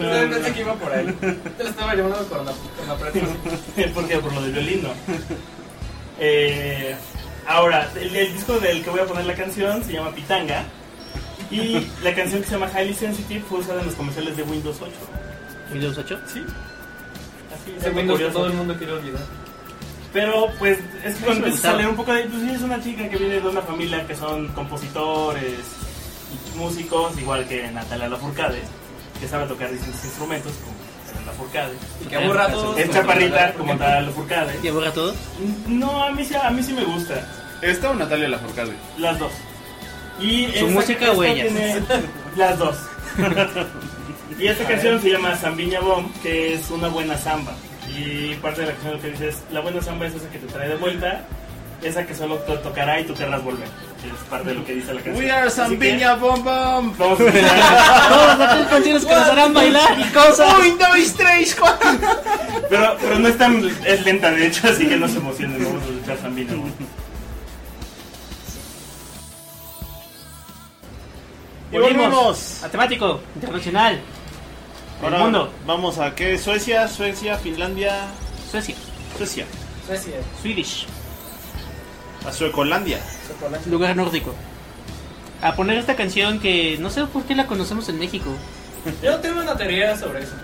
[0.00, 1.06] Yo pensé que iba por ahí.
[1.20, 3.34] Yo lo estaba llamando con la, con la prensa.
[3.92, 4.18] ¿Por qué?
[4.18, 4.88] Por lo del violín, no.
[6.18, 6.96] Eh,
[7.46, 10.64] ahora, el, el disco del que voy a poner la canción se llama Pitanga.
[11.50, 14.76] Y la canción que se llama Highly Sensitive fue usada en los comerciales de Windows
[14.80, 14.92] 8.
[15.72, 16.20] Windows 8.
[16.26, 16.44] Sí.
[17.54, 19.22] Así es Ese Windows que todo el mundo quiere olvidar.
[20.12, 22.82] Pero pues es que cuando empiezas a leer un poco de pues sí es una
[22.82, 25.60] chica que viene de una familia que son compositores
[26.54, 28.62] y músicos, igual que Natalia Lafourcade,
[29.20, 30.75] que sabe tocar distintos instrumentos como
[31.26, 31.72] Natalia Lafourcade.
[32.04, 32.78] Y que aburra a todos.
[32.78, 34.58] Es chaparrita como Natalia Lafourcade.
[34.62, 35.14] ¿Y aburra todo?
[35.66, 37.14] No, a mí sí, a mí sí me gusta,
[37.62, 38.72] ¿Esta o Natalia Lafourcade?
[38.98, 39.32] las dos.
[40.20, 41.42] Y ¿Su música o ella?
[41.44, 41.82] tiene-
[42.36, 42.76] Las dos.
[44.38, 47.54] y esta canción se llama Zambiña Bomb, que es una buena samba.
[47.96, 50.38] Y parte de la canción lo que dice es, la buena samba es esa que
[50.38, 51.24] te trae de vuelta,
[51.82, 53.68] esa que solo te tocará y tú querrás volver.
[54.06, 55.24] Que es parte de lo que dice la canción.
[55.24, 56.94] We are Zambiña Bom Bom.
[56.96, 58.08] Vamos a escuchar.
[58.08, 60.58] Todas aquellas canciones que nos harán bailar y cosas.
[60.60, 61.90] Un, dos, tres, cuatro.
[62.70, 65.82] pero, pero no es tan es lenta de hecho, así que no se emocionen, vamos
[65.82, 66.70] a escuchar Zambiña Bomb.
[71.72, 72.62] Y volvemos.
[72.62, 74.00] A temático, internacional.
[75.02, 75.52] Ahora el mundo.
[75.66, 76.38] vamos a qué?
[76.38, 78.06] Suecia, Suecia, Finlandia,
[78.50, 78.76] Suecia.
[79.18, 79.46] Suecia.
[79.84, 80.86] Suecia, Swedish.
[82.26, 82.98] A Suecolandia.
[83.28, 83.70] Chocolate.
[83.70, 84.34] Lugar nórdico.
[85.42, 88.30] A poner esta canción que no sé por qué la conocemos en México.
[89.02, 90.34] Yo tengo una teoría sobre eso.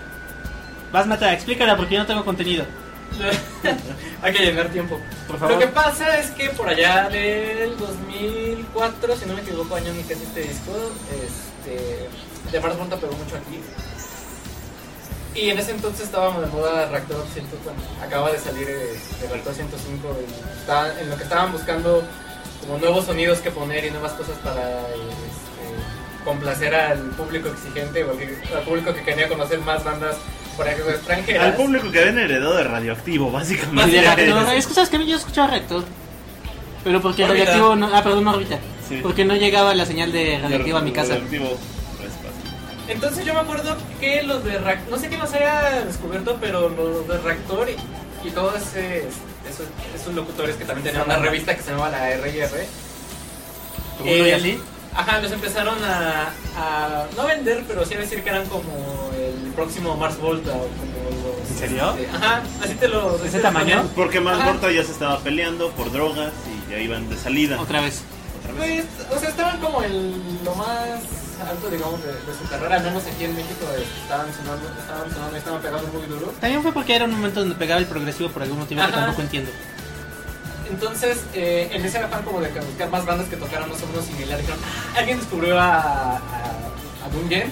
[0.91, 2.65] Vas, Mata, explícala porque yo no tengo contenido.
[4.21, 4.99] Hay que llenar tiempo.
[5.27, 5.59] Por Lo favor.
[5.59, 10.13] que pasa es que por allá del 2004, si no me equivoco, año en que
[10.13, 10.71] es este disco,
[11.11, 12.07] este,
[12.51, 13.59] de Mars Volta pegó mucho aquí.
[15.35, 19.27] Y en ese entonces estábamos de moda Reactor 100, bueno, acaba de salir eh, de
[19.27, 22.03] Reactor 105, y estaba- en lo que estaban buscando
[22.61, 28.11] como nuevos sonidos que poner y nuevas cosas para este, complacer al público exigente o
[28.11, 30.15] al, público que quería conocer más bandas
[30.55, 31.45] por ejemplo extranjeras.
[31.45, 33.91] Al público que habían heredado de radioactivo, básicamente.
[33.91, 34.53] de reactor.
[34.55, 35.83] Es que sabes que yo escuchaba reactor.
[36.83, 37.89] Pero porque radioactivo no.
[37.93, 38.59] Ah, perdón, no órbita.
[38.87, 38.99] Sí.
[39.01, 41.13] Porque no llegaba la señal de radioactivo a mi casa.
[41.13, 41.72] Radioactivo, pues.
[42.87, 46.67] Entonces yo me acuerdo que los de Reactor, no sé quién los haya descubierto, pero
[46.69, 49.07] los de Reactor y, y todos ese-
[49.49, 52.65] esos, esos locutores que también tenían una revista que se llamaba la RR,
[54.01, 54.59] uno y Eh, así.
[54.95, 58.71] ajá, los empezaron a, a no vender, pero sí a decir que eran como
[59.15, 61.51] el próximo Mars Volta o como los...
[61.51, 61.95] ¿En serio?
[61.97, 63.23] este, ajá, así te lo...
[63.23, 63.87] ¿Ese tamaño?
[63.95, 64.43] Porque Ajá.
[64.43, 66.31] Morta ya se estaba peleando por drogas
[66.67, 67.61] y ya iban de salida.
[67.61, 68.01] Otra vez.
[68.57, 68.83] Pues,
[69.15, 70.99] o sea, estaban como en lo más
[71.41, 75.11] alto, digamos, de, de su carrera, al menos aquí en México eh, estaban sonando, estaban
[75.11, 76.33] sonando, y estaban pegando muy duro.
[76.39, 78.95] También fue porque era un momento donde pegaba el progresivo por algún motivo que Ajá.
[79.01, 79.51] tampoco entiendo.
[80.69, 83.87] Entonces, eh, en ese afán como de que buscar más bandas que tocaran más o
[83.87, 87.51] menos similar, dijeron, "Ah, alguien descubrió a, a, a Dungen.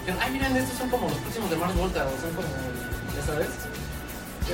[0.00, 2.48] Dijeron, ay, miren, estos son como los próximos de Mars Volta, o son como,
[3.16, 3.48] ya sabes.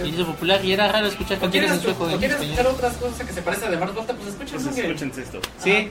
[0.04, 2.40] Y hizo popular y era raro escuchar ¿O canciones quieres, en sueco o en quieres
[2.40, 4.14] escuchar otras cosas que se parecen de Mars Volta?
[4.14, 4.84] Pues escuchen Dungen.
[4.86, 5.40] escúchense esto.
[5.62, 5.90] Sí.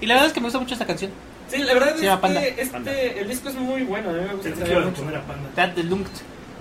[0.00, 1.10] Y la verdad es que me gusta mucho esta canción.
[1.52, 2.92] Sí, la verdad Se es que este, Panda.
[2.92, 4.50] el disco es muy bueno, a mí me gusta.
[5.54, 6.10] That the Lunked,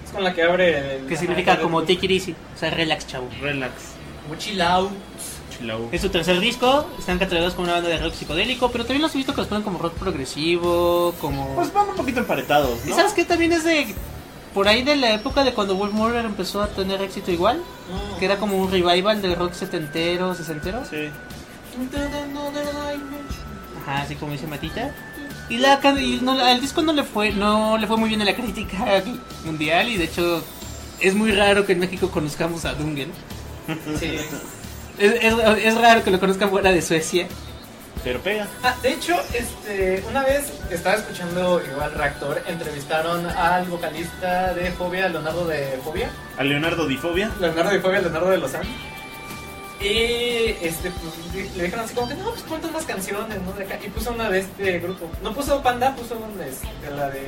[0.05, 1.05] Es con la que abre el...
[1.07, 2.35] que significa como take it easy.
[2.55, 3.29] O sea, relax, chavo.
[3.41, 3.71] Relax.
[4.27, 4.91] Muy chill out.
[5.57, 5.93] Chill out.
[5.93, 9.13] Es su tercer disco, están catalogados como una banda de rock psicodélico, pero también los
[9.15, 11.55] he visto que los ponen como rock progresivo, como...
[11.55, 13.23] Pues van un poquito emparetados, ¿Y sabes qué?
[13.25, 13.93] También es de...
[14.53, 18.19] Por ahí de la época de cuando Wolf Murder empezó a tener éxito igual, Mm.
[18.19, 20.83] que era como un revival del rock setentero, sesentero.
[20.89, 21.09] Sí.
[23.81, 24.91] Ajá, así como dice Matita.
[25.49, 28.27] Y la y no, al disco no le fue no le fue muy bien en
[28.27, 29.03] la crítica
[29.45, 30.43] mundial y de hecho
[30.99, 33.11] es muy raro que en México conozcamos a Dungen.
[33.99, 34.17] Sí.
[34.99, 37.25] Es, es, es raro que lo conozcan fuera de Suecia.
[38.03, 38.47] Pero pega.
[38.63, 45.07] Ah, de hecho, este, una vez estaba escuchando igual Reactor, entrevistaron al vocalista de Fobia,
[45.07, 47.29] Leonardo de Fobia, A Leonardo Difobia.
[47.39, 48.63] Leonardo de Fobia, Leonardo de Lozán.
[49.81, 53.53] Y este, pues, le dijeron así como que no, pues cuántas más canciones, ¿no?
[53.53, 53.79] De acá.
[53.83, 55.09] Y puso una de este grupo.
[55.23, 57.27] No puso Panda, puso una de, de la de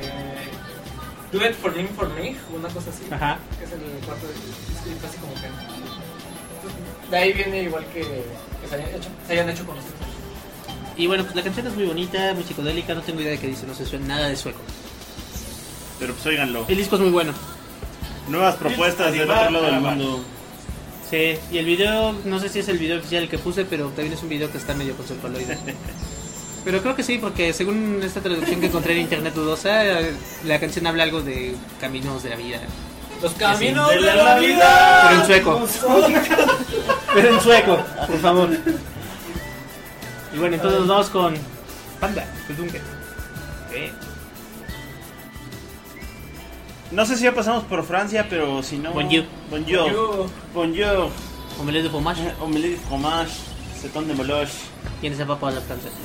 [1.32, 3.06] Do It For Me, For Me, una cosa así.
[3.10, 3.40] Ajá.
[3.58, 7.10] Que es el cuarto de disco y fue así como que...
[7.10, 9.96] De ahí viene igual que, que se, hayan hecho, se hayan hecho conocidos.
[10.96, 13.48] Y bueno, pues la canción es muy bonita, muy psicodélica, no tengo idea de qué
[13.48, 14.60] dice, no sé suena nada de sueco.
[16.00, 16.66] Pero pues óiganlo.
[16.68, 17.34] El disco es muy bueno.
[18.30, 20.24] Nuevas propuestas del otro lado del mundo.
[21.14, 24.14] Sí, y el video, no sé si es el video oficial que puse, pero también
[24.14, 25.60] es un video que está medio conceptualoide.
[26.66, 29.84] Pero creo que sí, porque según esta traducción que encontré en internet dudosa,
[30.44, 32.62] la canción habla algo de caminos de la vida.
[33.22, 35.08] Los caminos de de, la la, vida.
[35.10, 35.68] Pero en sueco.
[37.14, 38.50] Pero en sueco, por favor.
[40.34, 41.36] Y bueno, entonces nos vamos con
[42.00, 42.80] Panda, Kudunga.
[46.94, 48.92] No sé si ya pasamos por Francia, pero si no.
[48.94, 49.26] Bonjour.
[49.50, 50.30] Bonjour.
[50.54, 51.10] Bonjour.
[51.60, 52.22] Omelette de fromage.
[52.40, 53.32] Omelette de fromage.
[53.82, 54.54] Seton de moloche.
[55.02, 55.96] ¿Quién se va para la francesa?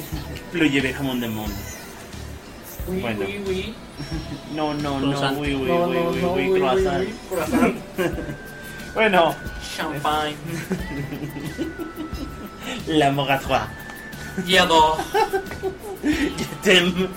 [0.50, 1.28] Pluie jamón de.
[1.28, 3.20] Oui, Bueno.
[3.26, 3.74] oui, oui.
[4.54, 5.12] No, no, no.
[5.12, 5.36] Croissant.
[5.38, 7.00] Oui, oui, No, oui, no, oui, no, oui, oui, croissant.
[7.00, 7.74] oui, croissant.
[8.94, 9.34] Bueno,
[9.76, 10.36] Champagne.
[12.86, 13.68] la moratoire.
[14.46, 14.96] Yado.
[16.02, 17.08] Je t'aime.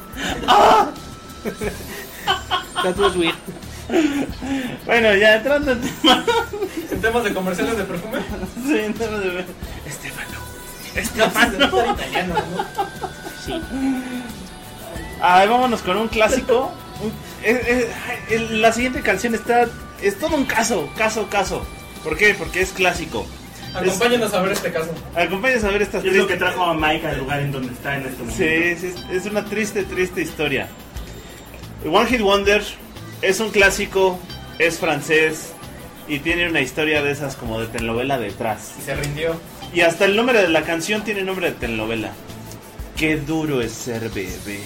[2.83, 3.35] That was weird.
[4.85, 6.25] Bueno, ya entrando en tema.
[6.91, 8.19] En temas de comerciales de perfume.
[8.67, 9.45] Sí, entrando de
[9.85, 10.29] Estefano.
[10.93, 11.69] No, Estefano.
[11.71, 12.65] pues, italiano, ¿no?
[13.45, 13.61] Sí.
[15.21, 16.71] Ay, vámonos con un clásico.
[17.43, 17.85] Es- es-
[18.29, 19.67] el- la siguiente canción está.
[20.01, 21.65] Es todo un caso, caso, caso.
[22.03, 22.33] ¿Por qué?
[22.33, 23.25] Porque es clásico.
[23.73, 24.93] Acompáñenos a ver este caso.
[25.15, 27.95] Acompáñanos a ver estas Es lo que trajo a Mike al lugar en donde está
[27.95, 28.35] en este momento.
[28.37, 30.67] Sí, sí, es, es una triste, triste historia.
[31.85, 32.61] One Hit Wonder
[33.21, 34.19] es un clásico,
[34.59, 35.53] es francés
[36.07, 38.73] y tiene una historia de esas como de telenovela detrás.
[38.79, 39.39] Y se rindió.
[39.73, 42.11] Y hasta el nombre de la canción tiene nombre de telenovela.
[42.97, 44.59] Qué duro es ser bebé.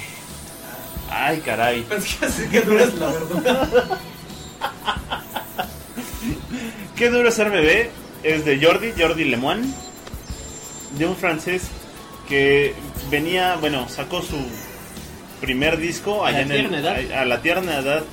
[1.10, 1.82] Ay, caray.
[2.20, 4.00] Pensé que dura es la verdad.
[6.96, 7.90] Qué duro es ser bebé
[8.24, 9.68] es de Jordi, Jordi Lemoine,
[10.98, 11.64] de un francés
[12.28, 12.74] que
[13.12, 14.38] venía, bueno, sacó su
[15.42, 17.18] primer disco A allá la en el- tierna edad.
[17.18, 18.04] a, a la tierna edad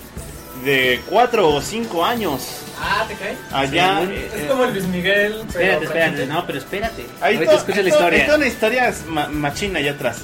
[0.65, 2.43] de 4 o 5 años.
[2.81, 3.37] Ah, ¿te cae?
[3.53, 4.03] Allá.
[4.07, 5.33] Sí, eh, Es como el Luis Miguel.
[5.53, 6.27] pero Espérate, espérate.
[6.27, 7.07] No, pero espérate.
[7.21, 8.25] Ahí Ahorita escucha la hay to- hay historia.
[8.27, 10.19] toda una historia ma- machina allá atrás.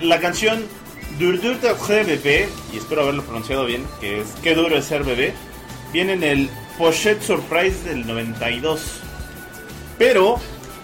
[0.00, 0.64] La, canción
[1.18, 5.02] Dur Dur de Bebé, y espero haberlo pronunciado bien, que es Qué duro es ser
[5.02, 5.34] bebé,
[5.92, 8.80] viene en el Pochette Surprise del 92.
[9.98, 10.38] Pero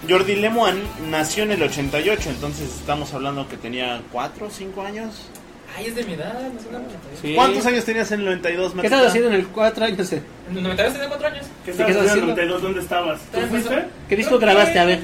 [0.09, 5.29] Jordi Lemoine nació en el 88, entonces estamos hablando que tenía 4 o 5 años.
[5.77, 6.35] Ay, es de mi edad.
[6.53, 6.85] No sé nada.
[7.21, 7.35] Sí.
[7.35, 8.95] ¿Cuántos años tenías en el 92, ¿Qué Matita?
[8.95, 10.13] estabas haciendo en el 4 años?
[10.13, 11.47] En el 92 tenía 4 años.
[11.65, 12.55] ¿Qué ¿Y estabas qué estás haciendo en haciendo?
[12.59, 12.63] 92?
[12.63, 13.21] ¿Dónde estabas?
[13.33, 13.85] ¿Tú fuiste?
[14.09, 14.79] ¿Qué disco grabaste?
[14.79, 15.01] A ver.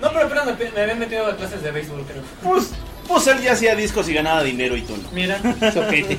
[0.00, 2.22] No, pero apenas me, me habían metido a clases de béisbol, creo.
[2.42, 2.70] Pues,
[3.06, 5.10] pues él ya hacía discos y ganaba dinero y tú no.
[5.12, 5.38] Mira,
[5.72, 6.18] Soquete.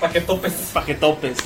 [0.00, 0.52] para que topes.
[0.72, 1.36] pa' que topes.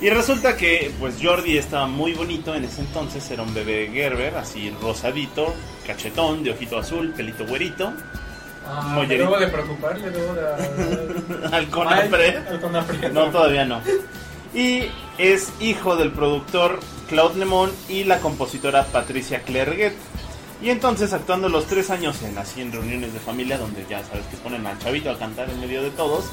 [0.00, 4.36] Y resulta que pues Jordi estaba muy bonito en ese entonces, era un bebé Gerber,
[4.36, 5.54] así rosadito,
[5.86, 7.94] cachetón, de ojito azul, pelito güerito,
[8.68, 11.46] Ah, me debo de preocupar, le debo de...
[11.56, 13.12] al Conapred.
[13.12, 13.80] No, todavía no.
[14.54, 19.94] Y es hijo del productor Claude Lemon y la compositora Patricia Clerguet.
[20.62, 24.24] Y entonces actuando los tres años en así en reuniones de familia donde ya sabes
[24.30, 26.24] que ponen al chavito a cantar en medio de todos,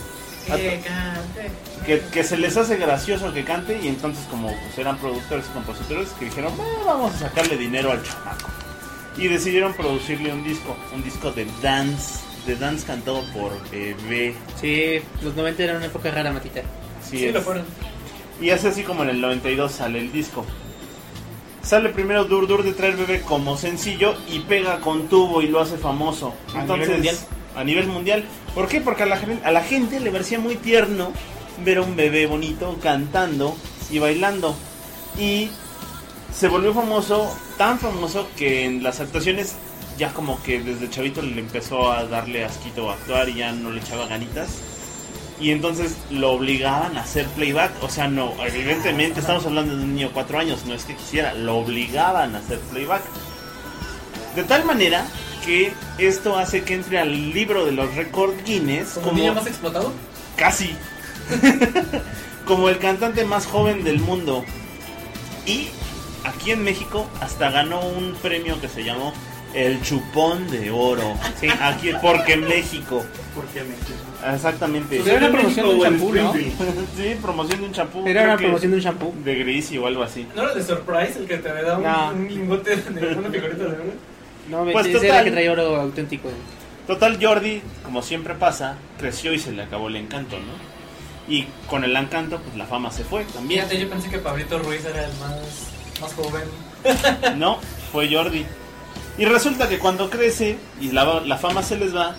[0.47, 1.51] Que cante.
[1.85, 5.53] que, que se les hace gracioso que cante y entonces como pues, eran productores y
[5.53, 8.49] compositores que dijeron "Ah, vamos a sacarle dinero al chamaco
[9.17, 14.99] y decidieron producirle un disco un disco de dance de dance cantado por Bebé Sí,
[15.21, 16.61] los 90 eran una época rara, Matita.
[17.01, 17.33] Así Sí, es.
[17.33, 17.63] lo fueron.
[18.41, 20.45] y es así como en el 92 sale el disco
[21.61, 25.61] sale primero Dur Dur de Traer Bebé como sencillo y pega con tubo y lo
[25.61, 27.17] hace famoso A entonces nivel mundial.
[27.55, 28.23] a nivel mundial
[28.53, 28.81] ¿por qué?
[28.81, 31.11] porque a la, a la gente le parecía muy tierno
[31.63, 33.55] ver a un bebé bonito cantando
[33.89, 34.55] y bailando
[35.17, 35.49] y
[36.35, 39.55] se volvió famoso, tan famoso que en las actuaciones
[39.97, 43.71] ya como que desde chavito le empezó a darle asquito a actuar y ya no
[43.71, 44.49] le echaba ganitas.
[45.39, 47.71] Y entonces lo obligaban a hacer playback.
[47.83, 50.95] O sea, no, evidentemente estamos hablando de un niño de 4 años, no es que
[50.95, 53.03] quisiera, lo obligaban a hacer playback.
[54.35, 55.05] De tal manera
[55.45, 59.45] que esto hace que entre al libro de los récords Guinness ¿Como como niño más
[59.45, 59.91] explotado?
[60.37, 60.75] Casi.
[62.45, 64.43] Como el cantante más joven del mundo.
[65.45, 65.69] Y
[66.25, 69.13] aquí en México hasta ganó un premio que se llamó
[69.53, 71.13] el Chupón de Oro.
[71.39, 73.03] Sí, aquí porque México.
[73.35, 74.97] ¿Por qué me Exactamente.
[74.97, 76.33] Pues era una promoción de un champú, ¿no?
[76.33, 78.07] Sí, promoción de un champú.
[78.07, 79.13] Era una promoción de un shampoo.
[79.23, 80.25] de Greasy o algo así.
[80.35, 82.11] ¿No era de Surprise el que te da un, No.
[82.13, 83.83] un lingote de una figurita de oro?
[84.49, 85.23] No, me Pues ese era total.
[85.25, 86.29] que traía oro auténtico.
[86.87, 91.33] Total, Jordi, como siempre pasa, creció y se le acabó el encanto, ¿no?
[91.33, 93.61] Y con el encanto, pues la fama se fue también.
[93.61, 95.37] Fíjate, yo pensé que Pablito Ruiz era el más,
[96.03, 96.43] más joven.
[97.37, 97.59] No,
[97.91, 98.45] fue Jordi.
[99.17, 102.15] Y resulta que cuando crece y la, la fama se les va,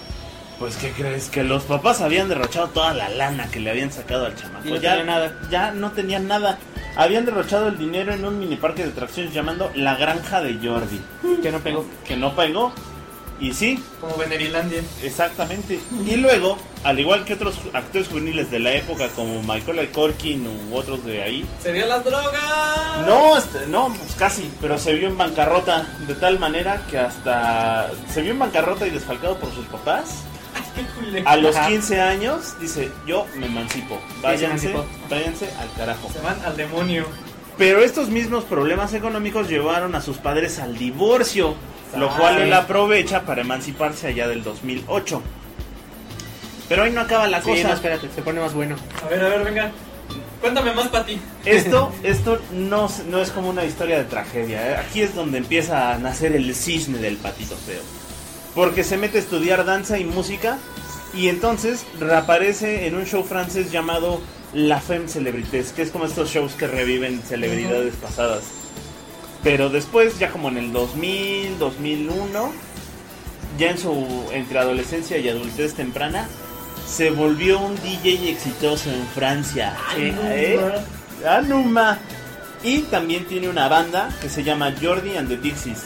[0.59, 1.29] pues ¿qué crees?
[1.29, 4.67] Que los papás habían derrochado toda la lana que le habían sacado al chamaco.
[4.67, 5.39] Y no ya, tenía nada.
[5.51, 6.59] ya no tenían nada.
[6.97, 11.01] Habían derrochado el dinero en un mini parque de atracciones llamando La Granja de Jordi.
[11.43, 11.85] Que no pegó.
[12.07, 12.73] Que no pegó.
[13.41, 14.81] Y sí, Como Venerilandia.
[15.03, 15.81] Exactamente.
[16.07, 20.77] Y luego, al igual que otros actores juveniles de la época como Michael Corkin u
[20.77, 23.07] otros de ahí, ¡Se dio las drogas!
[23.07, 27.91] no, este, no, pues casi, pero se vio en bancarrota de tal manera que hasta
[28.13, 30.23] se vio en bancarrota y desfalcado por sus papás.
[31.25, 31.69] A los Ajá.
[31.69, 34.75] 15 años dice, yo me emancipo, se váyanse,
[35.09, 36.09] váyanse al carajo.
[36.13, 37.07] Se van al demonio.
[37.59, 41.55] Pero estos mismos problemas económicos llevaron a sus padres al divorcio,
[41.97, 45.23] lo Ah, cual él aprovecha para emanciparse allá del 2008.
[46.69, 47.69] Pero ahí no acaba la Sí, cosa.
[47.69, 48.77] no, espérate, se pone más bueno.
[49.05, 49.71] A ver, a ver, venga.
[50.41, 51.19] Cuéntame más, Pati.
[51.45, 54.71] Esto, esto no, no es como una historia de tragedia.
[54.71, 54.77] ¿eh?
[54.77, 57.81] Aquí es donde empieza a nacer el cisne del patito feo.
[58.55, 60.59] Porque se mete a estudiar danza y música
[61.13, 64.21] y entonces reaparece en un show francés llamado
[64.53, 68.43] La Femme Celebrités, que es como estos shows que reviven celebridades pasadas.
[69.45, 72.53] Pero después, ya como en el 2000, 2001,
[73.59, 76.27] ya en su entre adolescencia y adultez temprana,
[76.89, 79.77] se volvió un DJ exitoso en Francia.
[79.97, 80.59] ¿Eh?
[81.29, 81.99] Anuma.
[82.63, 85.85] Y también tiene una banda que se llama Jordi and the Dixies.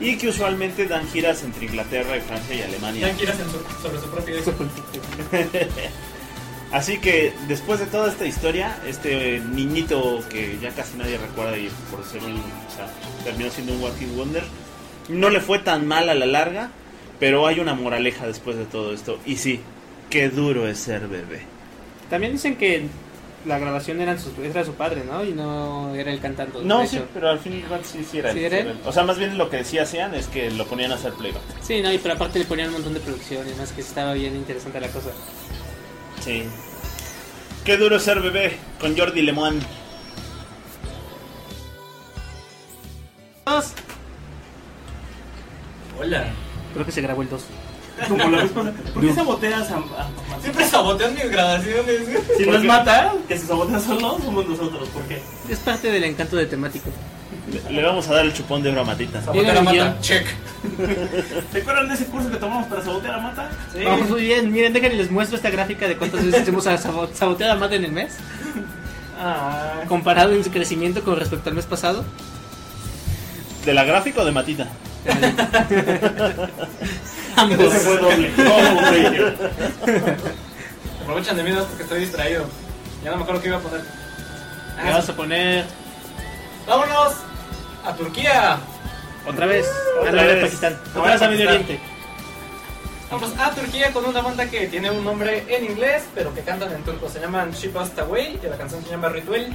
[0.00, 3.08] Y que usualmente dan giras entre Inglaterra y Francia y Alemania.
[3.08, 4.36] Ya quieras en su- sobre su propio.
[6.74, 11.70] Así que después de toda esta historia, este niñito que ya casi nadie recuerda y
[11.88, 12.88] por ser un, o sea,
[13.22, 14.42] terminó siendo un walking wonder,
[15.08, 16.70] no le fue tan mal a la larga,
[17.20, 19.20] pero hay una moraleja después de todo esto.
[19.24, 19.60] Y sí,
[20.10, 21.42] qué duro es ser bebé.
[22.10, 22.88] También dicen que
[23.46, 25.24] la grabación era su, era su padre, ¿no?
[25.24, 26.58] Y no era el cantante.
[26.64, 28.52] No, sí, pero al fin y al cabo sí, sí era él, ¿Sí él?
[28.52, 28.78] era él.
[28.84, 31.42] O sea, más bien lo que decía Sean es que lo ponían a hacer playback.
[31.62, 34.14] Sí, no, y pero aparte le ponían un montón de producción y más que estaba
[34.14, 35.10] bien interesante la cosa.
[36.24, 36.42] Sí.
[37.64, 39.58] Qué duro ser bebé con Jordi Lemon.
[43.46, 43.72] Dos.
[45.98, 46.26] Hola.
[46.74, 47.42] Creo que se grabó el 2.
[48.08, 48.74] Como la vez pasada.
[48.92, 49.78] ¿Por qué saboteas a, a-
[50.36, 52.00] a- Siempre sabotean mis grabaciones.
[52.36, 52.68] Si ¿Por nos qué?
[52.68, 54.88] mata, que se sabotea solo, somos nosotros.
[54.88, 55.22] ¿Por qué?
[55.48, 56.90] Es parte del encanto de temático.
[57.70, 59.20] Le, vamos a dar el chupón de oro a Matita.
[59.22, 59.72] Sabotear a Bien, mata.
[59.72, 60.00] bien.
[60.00, 60.26] Check.
[61.52, 63.50] ¿Se acuerdan de ese curso que tomamos para sabotear a Mata?
[63.72, 63.84] Sí.
[63.84, 67.52] Vamos muy bien, miren, déjenme les muestro esta gráfica de cuántas veces hemos sabo- saboteado
[67.52, 68.14] a Matt en el mes.
[69.20, 72.04] Ah, Comparado en su crecimiento con respecto al mes pasado.
[73.64, 74.66] ¿De la gráfica o de Matita?
[77.36, 77.58] Ambos.
[77.60, 78.30] Ese fue doble.
[81.02, 82.46] Aprovechan de mí porque estoy distraído.
[83.04, 83.82] Ya no me acuerdo qué iba a poner.
[84.82, 85.64] Le vamos a poner
[86.66, 87.12] ¡Vámonos!
[87.84, 88.58] ¡A Turquía!
[89.26, 89.66] otra vez.
[89.98, 90.44] Otra a la de vez.
[90.44, 90.72] Pakistán.
[90.94, 91.64] Ahora Otra vez a Medio Pakistán.
[91.76, 91.80] Oriente.
[93.10, 96.72] Vamos a Turquía con una banda que tiene un nombre en inglés, pero que cantan
[96.72, 97.08] en turco.
[97.08, 99.48] Se llaman She Passed Away y la canción se llama Ritual.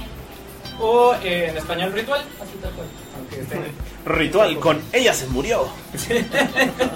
[0.80, 2.86] O eh, en español Ritual, así tal cual.
[3.16, 3.60] Aunque esté
[4.06, 5.68] Ritual con Ella se murió.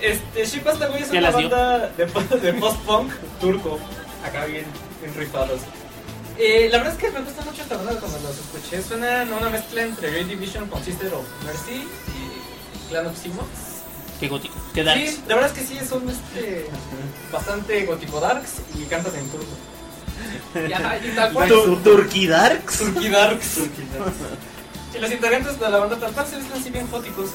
[0.00, 1.50] Este, She Passed Away es Ya una dio.
[1.50, 2.06] banda de,
[2.40, 3.78] de post-punk turco.
[4.24, 4.64] Acá bien,
[5.02, 5.60] bien rifados.
[6.42, 8.82] Eh, la verdad es que me gusta mucho esta banda cuando los escuché.
[8.82, 13.48] Suena una mezcla entre Joy Division con Sister of Mercy y Clan of Simons.
[14.18, 14.54] Qué gótico.
[14.74, 15.10] Qué darks.
[15.10, 16.66] Sí, la verdad es que sí, son este,
[17.32, 19.46] bastante gótico darks y cantan en turco.
[20.68, 21.48] Y, ajá, y tal cual.
[21.48, 22.78] Tu- Turkey Darks.
[22.78, 23.56] Turkey darks.
[24.94, 27.30] Y los integrantes de la banda tal cual se ven así bien góticos.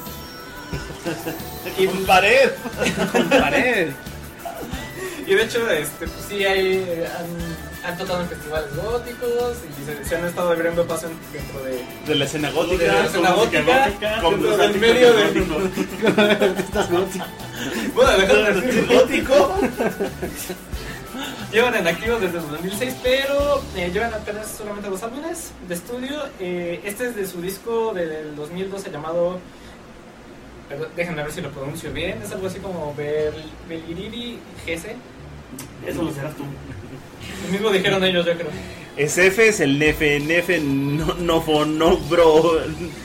[1.77, 2.51] Y, Con pared.
[3.11, 3.91] Con pared.
[5.27, 10.05] y de hecho, este, pues sí, hay, han, han tocado en festivales góticos y se,
[10.05, 12.85] se han estado abriendo paso en- dentro de, De la escena de gótica.
[12.93, 16.59] la escena gótica, con dentro los del medio de...
[16.59, 17.25] Estás gótico.
[17.93, 18.11] Bueno,
[18.53, 19.55] de decir gótico.
[21.51, 26.23] Llevan en activo desde el 2006, pero eh, llevan apenas solamente dos álbumes de estudio.
[26.39, 29.39] Eh, este es de su disco del 2012 llamado.
[30.67, 32.21] perdón, déjenme ver si lo pronuncio bien.
[32.21, 33.33] Es algo así como Bel,
[33.69, 34.95] Beliriri GC.
[35.87, 36.43] Eso lo serás tú.
[37.45, 38.49] Lo mismo dijeron ellos, yo creo.
[38.97, 42.61] SF es el nefe, nefe, no, no, fo, no, bro,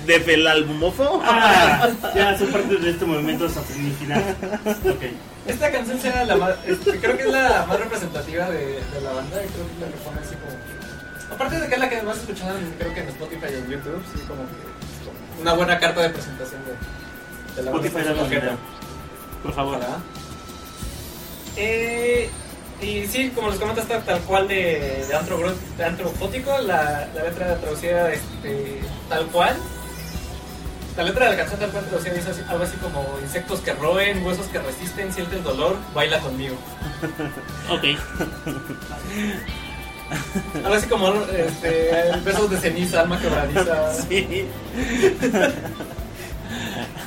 [0.07, 1.21] nefe, el albumofo.
[1.25, 4.37] Ah, ya soy parte de este movimiento safrinifinal.
[4.85, 5.03] Ok.
[5.49, 6.55] Esta canción será la más.
[7.01, 9.43] creo que es la más representativa de, de la banda.
[9.43, 11.35] y Creo que es la que pone así como.
[11.35, 14.03] Aparte de que es la que más escucharon, creo que en Spotify y en YouTube,
[14.15, 14.51] sí, como que
[15.35, 17.89] es una buena carta de presentación de, de la banda.
[17.89, 18.41] Spotify.
[19.43, 19.79] Por favor.
[21.57, 22.31] Eh,
[22.83, 25.39] y sí, como les comento, está tal cual de, de, antro,
[25.77, 29.57] de antro gótico, la, la letra traducida este, tal cual.
[30.97, 34.25] La letra de la canción tal cual traducida dice algo así como insectos que roen,
[34.25, 36.57] huesos que resisten, siente el dolor, baila conmigo.
[37.71, 37.85] Ok.
[40.65, 41.93] Algo así como este,
[42.25, 43.95] besos de ceniza, alma quebradiza.
[44.09, 44.49] Sí.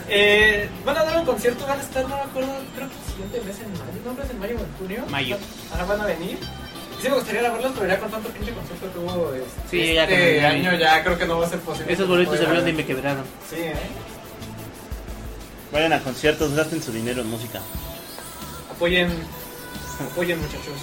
[0.09, 3.11] Eh, van a dar un concierto, van a estar, no me acuerdo, creo que el
[3.11, 4.23] siguiente mes en mayo, ¿no?
[4.23, 5.05] ¿Es en mayo o en junio?
[5.09, 5.37] Mayo.
[5.71, 6.37] Ahora van a venir.
[7.01, 10.03] Sí me gustaría verlos, pero ya con tanto pinche concierto que hubo este, Sí, ya
[10.03, 11.91] este año ya creo que no va a ser posible.
[11.91, 13.23] Esos boletos de Voy a- Blondie me quebraron.
[13.49, 13.73] Sí, ¿eh?
[15.71, 17.59] Vayan a conciertos, gasten su dinero en música.
[18.71, 19.11] Apoyen,
[20.11, 20.77] apoyen muchachos.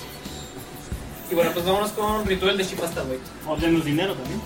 [1.31, 3.19] Y bueno, pues vámonos con Ritual de Shipasta, güey.
[3.47, 4.41] O denos dinero también.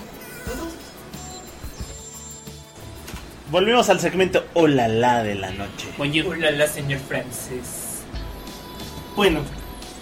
[3.51, 5.87] Volvemos al segmento Hola la de la noche.
[5.97, 6.27] Bonjour.
[6.35, 8.01] Hola, la señor Francis.
[9.15, 9.41] Bueno,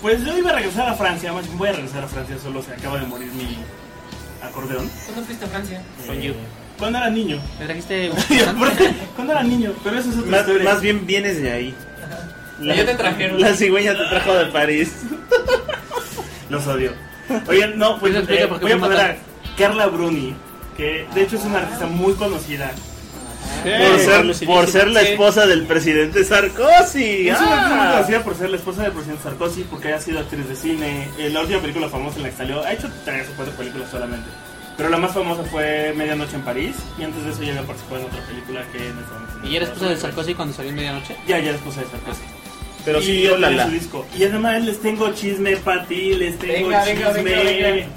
[0.01, 2.63] pues yo iba a regresar a Francia, más bien voy a regresar a Francia, solo
[2.63, 3.57] se acaba de morir mi
[4.41, 4.89] acordeón.
[5.05, 5.81] ¿Cuándo fuiste a Francia?
[6.07, 6.35] Bonjour.
[6.79, 7.39] Cuando era niño.
[7.59, 8.11] ¿Me trajiste
[9.15, 10.63] Cuando era niño, pero eso es otra Más, historia.
[10.63, 11.75] más bien vienes de ahí.
[12.61, 13.41] Ya te trajeron.
[13.41, 14.93] La cigüeña te trajo de París.
[16.49, 16.93] Los odio.
[17.47, 19.17] Oigan, no, pues eh, voy a poner a.
[19.57, 20.33] Carla Bruni,
[20.75, 22.71] que de hecho es una artista muy conocida.
[23.63, 27.29] Por ser, por ser la esposa del presidente Sarkozy.
[27.29, 27.91] Es muy Ah.
[27.95, 31.07] conocida por ser la esposa del presidente Sarkozy, porque ha sido actriz de cine.
[31.17, 33.89] Eh, la última película famosa en la que salió, ha hecho tres o cuatro películas
[33.89, 34.27] solamente.
[34.75, 38.01] Pero la más famosa fue Medianoche en París, y antes de eso ya había participado
[38.01, 39.97] en otra película que en este ¿Y era esposa de.
[39.97, 41.15] Sarkozy cuando salió en medianoche?
[41.27, 42.21] Ya, ya era esposa de Sarkozy.
[42.83, 43.65] Pero y sí, tiene la.
[43.65, 44.05] su disco.
[44.17, 46.95] Y además les tengo chisme para ti, les tengo Venga, chisme.
[47.23, 47.87] venga, venga, venga.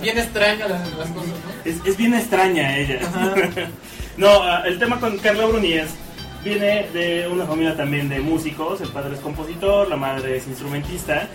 [0.00, 1.70] Bien extraña las, las cosas, ¿no?
[1.70, 3.00] Es, es bien extraña ella.
[4.16, 5.90] no, ah, el tema con Carla Bruni es,
[6.44, 8.80] viene de una familia también de músicos.
[8.80, 11.28] El padre es compositor, la madre es instrumentista.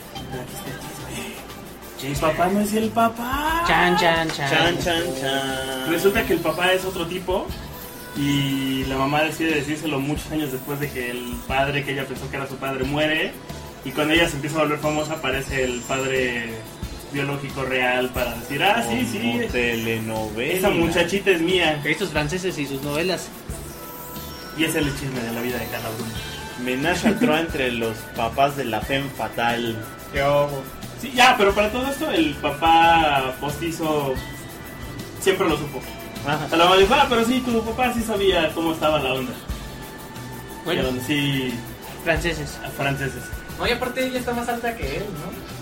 [2.04, 3.64] El papá no es el papá.
[3.68, 4.50] Chan, chan, chan.
[4.50, 5.90] Chan, chan, chan.
[5.90, 7.48] Resulta que el papá es otro tipo
[8.16, 12.30] y la mamá decide decírselo muchos años después de que el padre que ella pensó
[12.30, 13.32] que era su padre muere
[13.86, 16.50] y cuando ella se empieza a volver famosa aparece el padre
[17.12, 20.54] biológico real para decir, ah, sí, sí, telenovela.
[20.54, 21.82] esa muchachita es mía.
[21.86, 23.30] Estos franceses y sus novelas.
[24.58, 26.12] Y ese es el chisme de la vida de Carla Bruni.
[26.64, 29.78] Menage a trois entre los papás de la femme fatal.
[30.12, 30.64] Qué ojo.
[31.02, 34.16] Sí, ya, pero para todo esto el papá postizo
[35.22, 35.80] siempre lo supo.
[36.26, 36.50] Ajá.
[36.50, 39.34] Sea, la mamá dijo, ah, pero sí, tu papá sí sabía cómo estaba la onda.
[40.66, 41.54] Bueno, Pero sí,
[42.04, 42.58] franceses.
[42.66, 43.24] a franceses.
[43.60, 45.57] No, y aparte ella está más alta que él, ¿no?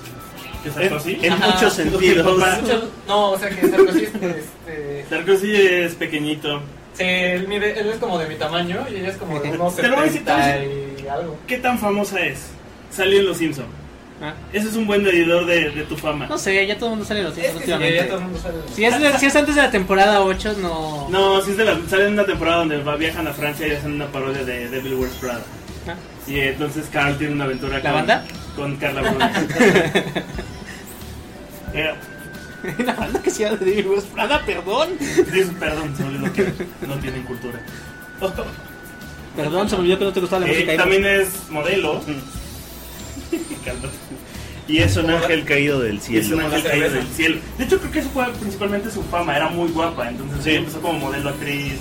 [0.73, 1.17] ¿Que En, Sarkozy?
[1.21, 1.47] en Ajá.
[1.53, 2.39] muchos sentidos.
[2.39, 2.57] Papá.
[2.61, 6.61] Mucho- no, o sea que Sarkozy es, este, Sarkozy es pequeñito.
[6.93, 9.75] sí, él, mide, él es como de mi tamaño y ella es como de unos
[9.75, 11.37] Te lo voy a decir, te lo voy a 70 y algo.
[11.47, 12.47] ¿Qué tan famosa es?
[12.91, 13.65] Salió en Los Simpson.
[14.21, 14.33] Ah.
[14.53, 16.25] Ese es un buen medidor de, de tu fama.
[16.27, 17.95] No sé, ya todo el mundo sale los Es días que sí, últimamente.
[17.97, 18.55] ya todo el mundo sabe.
[18.73, 21.09] Si es, si es antes de la temporada 8, no.
[21.09, 23.71] No, si es de la, sale en una temporada donde va- viajan a Francia y
[23.71, 25.43] hacen una parodia de Devil Wears Prada.
[26.27, 28.25] Y entonces Carl tiene una aventura ¿La con, banda?
[28.55, 29.25] con Carla Bruni.
[31.73, 31.93] Eh,
[32.85, 34.89] La banda que se llama de David West Prada, perdón.
[34.97, 36.53] dice, perdón, olvidó que
[36.87, 37.59] no tienen cultura.
[39.35, 40.77] Perdón, se me olvidó que no te gustaba la Eh, música.
[40.77, 42.01] también es modelo.
[44.67, 46.37] Y es un ángel caído del Y es cielo.
[46.37, 47.37] un ángel caído del cielo.
[47.57, 49.35] De hecho, creo que eso fue principalmente su fama.
[49.35, 50.09] Era muy guapa.
[50.09, 50.49] Entonces Sí.
[50.51, 51.73] ella empezó como modelo actriz.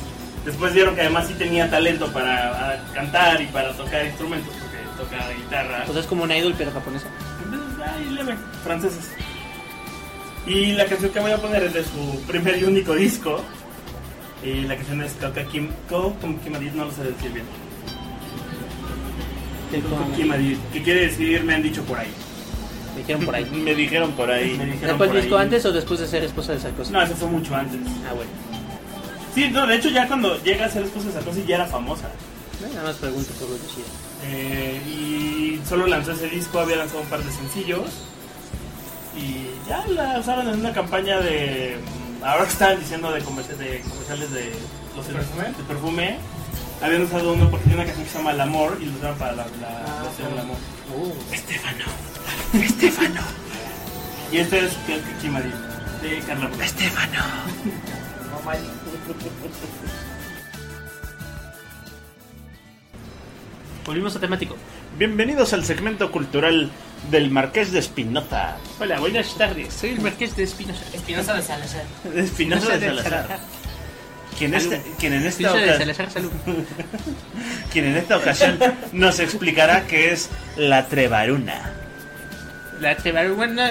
[0.44, 5.30] Después vieron que además sí tenía talento para cantar y para tocar instrumentos, porque toca
[5.30, 5.84] guitarra.
[5.86, 7.06] Pues es como un idol, pero japonesa.
[7.44, 9.10] Entonces, ahí leve, franceses.
[10.46, 13.42] Y la canción que voy a poner es de su primer y único disco.
[14.42, 17.46] Y la canción es Coca Kim, Co Kim Kimadit, no lo sé decir bien.
[20.14, 22.08] Kimadit, que quiere decir me han dicho por ahí.
[22.94, 23.44] Me dijeron por ahí.
[23.64, 24.50] Me dijeron por ahí.
[24.50, 25.42] dijeron ¿Después por disco ahí.
[25.44, 26.92] antes o después de ser esposa de Sarkozy?
[26.92, 27.80] No, eso fue mucho antes.
[28.08, 28.30] Ah, bueno.
[29.34, 32.08] Sí, no, de hecho ya cuando llega a ser esposa de Sarkozy ya era famosa.
[32.60, 33.86] No, Nada más pregunto por curiosidad.
[34.26, 37.90] Eh, y solo lanzó ese disco, había lanzado un par de sencillos.
[39.16, 41.78] Y ya la usaron en una campaña de.
[42.20, 44.52] mm, Ahora que estaban diciendo de, comerci- de comerciales de
[44.96, 45.44] los ¿Perfume?
[45.44, 46.18] de perfume.
[46.82, 49.16] Habían usado uno porque tiene una canción que se llama El Amor y lo usaron
[49.18, 50.56] para la, la Ah, canción El Amor.
[50.96, 51.84] Uh, Estefano,
[52.54, 53.20] Estefano.
[54.32, 55.50] Y este es que Kimari,
[56.02, 56.50] de Carla.
[56.64, 57.18] Estefano.
[58.44, 58.50] No.
[63.86, 64.56] volvimos a temático.
[64.98, 66.70] Bienvenidos al segmento cultural
[67.10, 68.56] del Marqués de Espinoza.
[68.80, 69.74] Hola, buenas tardes.
[69.74, 70.84] Soy el Marqués de Espinosa.
[70.92, 71.84] Espinosa de Salazar.
[72.04, 73.40] De Espinoza de Salazar.
[74.38, 76.30] Quien, este- quien en esta Espinosa de oca- Salazar, salud.
[77.72, 78.58] quien en esta ocasión
[78.92, 81.72] nos explicará qué es la trevaruna.
[82.80, 83.70] La trevaruna,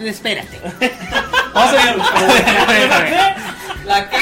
[0.00, 0.60] espérate.
[1.54, 1.96] Vamos a ver.
[3.86, 4.16] ¿La qué?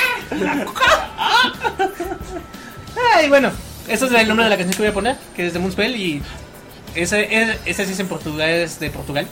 [3.14, 3.51] Ay, bueno,
[3.88, 5.97] ese es el nombre de la canción que voy a poner, que es de Moonspell
[5.97, 6.22] y
[6.94, 9.26] ese, es- ese sí es en portugués de Portugal,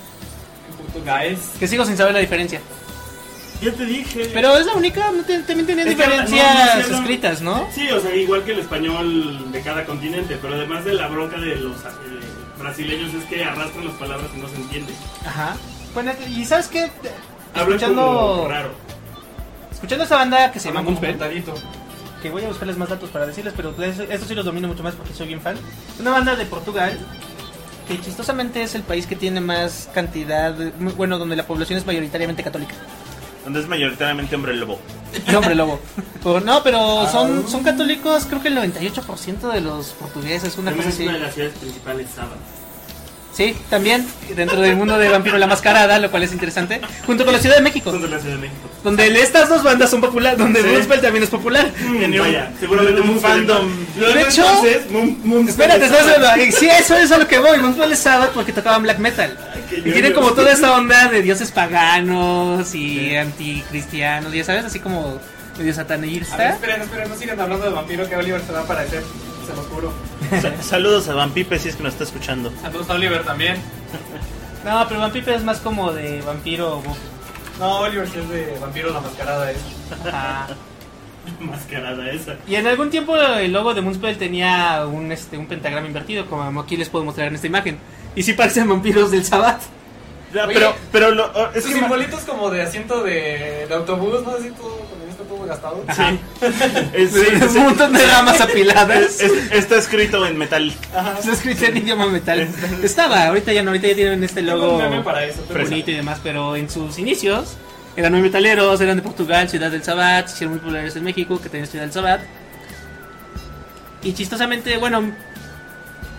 [0.70, 1.38] En portugués.
[1.58, 2.60] que sigo sin saber la diferencia.
[3.62, 4.30] Ya te dije.
[4.34, 7.68] Pero es la única, no te- también habla- diferencias no, no, escritas, ¿no?
[7.72, 11.38] Sí, o sea, igual que el español de cada continente, pero además de la bronca
[11.38, 11.84] de los eh,
[12.58, 14.92] brasileños es que arrastran las palabras y no se entiende.
[15.26, 15.56] Ajá.
[15.94, 16.90] Bueno, y ¿sabes qué?
[17.54, 18.02] Hablan Escuchando,
[18.36, 18.70] como raro.
[19.72, 21.54] escuchando esta banda que se llama Hablan contadito.
[22.22, 24.82] que voy a buscarles más datos para decirles, pero eso, eso sí los domino mucho
[24.82, 25.56] más porque soy bien fan.
[25.94, 26.98] Es una banda de Portugal
[27.86, 30.54] que chistosamente es el país que tiene más cantidad,
[30.96, 32.74] bueno, donde la población es mayoritariamente católica.
[33.44, 34.78] Donde es mayoritariamente hombre lobo.
[35.28, 35.78] Y hombre lobo.
[36.22, 40.76] Pero no, pero son, son católicos, creo que el 98% de los portugueses, una También
[40.76, 41.02] cosa es así.
[41.04, 42.36] una de las ciudades principales, Sábado.
[43.36, 44.06] Sí, también
[44.36, 47.56] dentro del mundo de Vampiro la Mascarada, lo cual es interesante, junto con la Ciudad
[47.56, 48.70] de México, Son de la Ciudad de México.
[48.84, 50.68] donde estas dos bandas son populares, donde Sí.
[50.68, 51.68] Moonspell también es popular.
[51.80, 53.68] Mm, Vaya, seguramente un fandom.
[53.96, 56.54] De hecho- entonces, Moon- Moon- Espérate, ¿sabes?
[56.54, 57.58] Sí, eso es a lo que voy.
[57.58, 59.36] Moonspell es Sabbath porque tocaban black metal.
[59.72, 60.14] Y tienen ñoños.
[60.14, 65.18] como toda esta onda de dioses paganos y anticristianos, ya sabes, así como
[65.58, 66.50] medio A ver, satanista.
[66.50, 69.02] esperen, esperen, no sigan hablando de vampiro que Oliver se va a aparecer.
[69.46, 69.92] Se los juro.
[70.40, 72.52] Sa- saludos a Vampipe si es que nos está escuchando.
[72.62, 73.56] Saludos a Oliver también.
[74.64, 76.82] No, pero Vampire es más como de vampiro.
[77.60, 79.50] No, Oliver sí es de vampiro la mascarada.
[79.50, 79.58] Es.
[80.06, 80.46] Ajá.
[81.40, 82.36] Mascarada esa.
[82.46, 86.60] Y en algún tiempo el logo de Moonspell tenía un, este, un pentagrama invertido, como
[86.60, 87.78] aquí les puedo mostrar en esta imagen.
[88.16, 89.62] Y sí parecen vampiros del Sabbath.
[90.32, 94.22] Ya, Oye, pero, pero lo, oh, es que simbolitos como de asiento de, de autobús,
[94.24, 94.32] ¿no?
[94.32, 94.78] Así todo,
[95.46, 95.84] gastado.
[95.86, 96.12] Ajá.
[96.92, 99.20] es- sí, un sí, montón de ramas apiladas.
[99.20, 100.72] es- es- está escrito en metal.
[101.22, 102.48] Se escrito en idioma metal.
[102.82, 105.42] Estaba, ahorita ya no, ahorita ya tienen este logo para eso.
[105.48, 107.54] bonito y demás, pero en sus inicios
[107.96, 111.40] eran muy metaleros, eran de Portugal, Ciudad del Sabbat, se hicieron muy populares en México,
[111.40, 112.20] que tenía Ciudad del Sabbat.
[114.02, 115.12] Y chistosamente, bueno,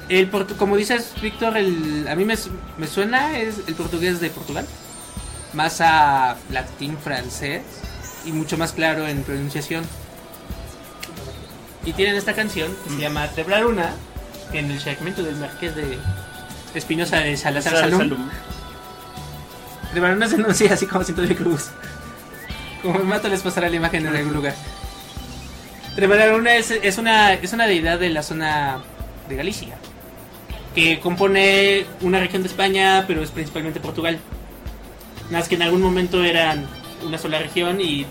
[0.10, 2.36] el portu- como dices, Víctor, el, a mí me,
[2.78, 4.66] me suena es el portugués de Portugal,
[5.54, 7.62] más a latín francés
[8.26, 9.84] y mucho más claro en pronunciación.
[11.86, 13.92] Y tienen esta canción que se llama Tebraruna,
[14.52, 15.98] que en el segmento del Marqués de
[16.74, 18.30] Espinosa de Salazar Sal- Salum.
[19.96, 21.68] Barona se anuncia así como cinto de cruz.
[22.82, 24.54] Como el mato les pasará la imagen en algún lugar.
[25.96, 28.80] Trebaruna es, es, una, es una deidad de la zona
[29.30, 29.76] de Galicia.
[30.74, 34.20] Que compone una región de España, pero es principalmente Portugal.
[35.28, 36.68] Nada más que en algún momento eran
[37.04, 38.06] una sola región y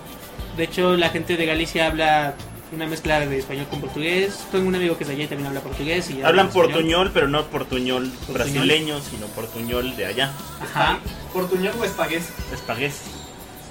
[0.57, 2.35] de hecho la gente de Galicia habla
[2.73, 4.45] una mezcla de español con portugués.
[4.51, 6.11] Tengo un amigo que es de allá y también habla portugués.
[6.11, 10.33] Y Hablan portuñol, pero no portuñol brasileño, sino portuñol de allá.
[10.61, 10.99] Ajá.
[11.33, 12.25] ¿Portuñol o espagués?
[12.53, 13.03] Espagués.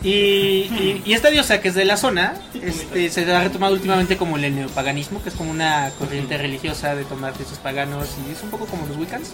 [0.03, 4.17] Y, y, y esta diosa que es de la zona, este, se ha retomado últimamente
[4.17, 8.43] como el neopaganismo, que es como una corriente religiosa de tomar dioses paganos y es
[8.43, 9.29] un poco como los Wiccans.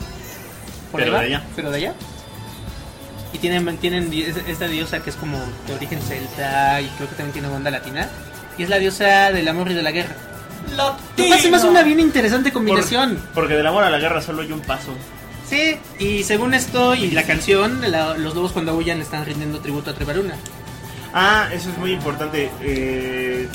[0.92, 1.44] por Pero de allá.
[1.56, 1.94] Pero de allá.
[3.34, 4.12] Y tienen, tienen
[4.48, 8.08] esta diosa que es como de origen celta y creo que también tiene onda latina.
[8.58, 10.16] Y es la diosa del amor y de la guerra.
[10.76, 13.16] Lo se me hace una bien interesante combinación.
[13.16, 14.94] Por- porque del amor a la guerra solo hay un paso.
[15.48, 19.92] Sí, y según esto y la canción, la- los lobos cuando le están rindiendo tributo
[19.92, 20.36] a Trevaruna.
[21.14, 22.52] Ah, eso es muy importante.
[22.62, 23.48] Eh,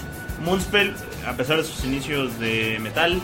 [0.44, 0.92] Moonspell,
[1.26, 3.20] a pesar de sus inicios de metal,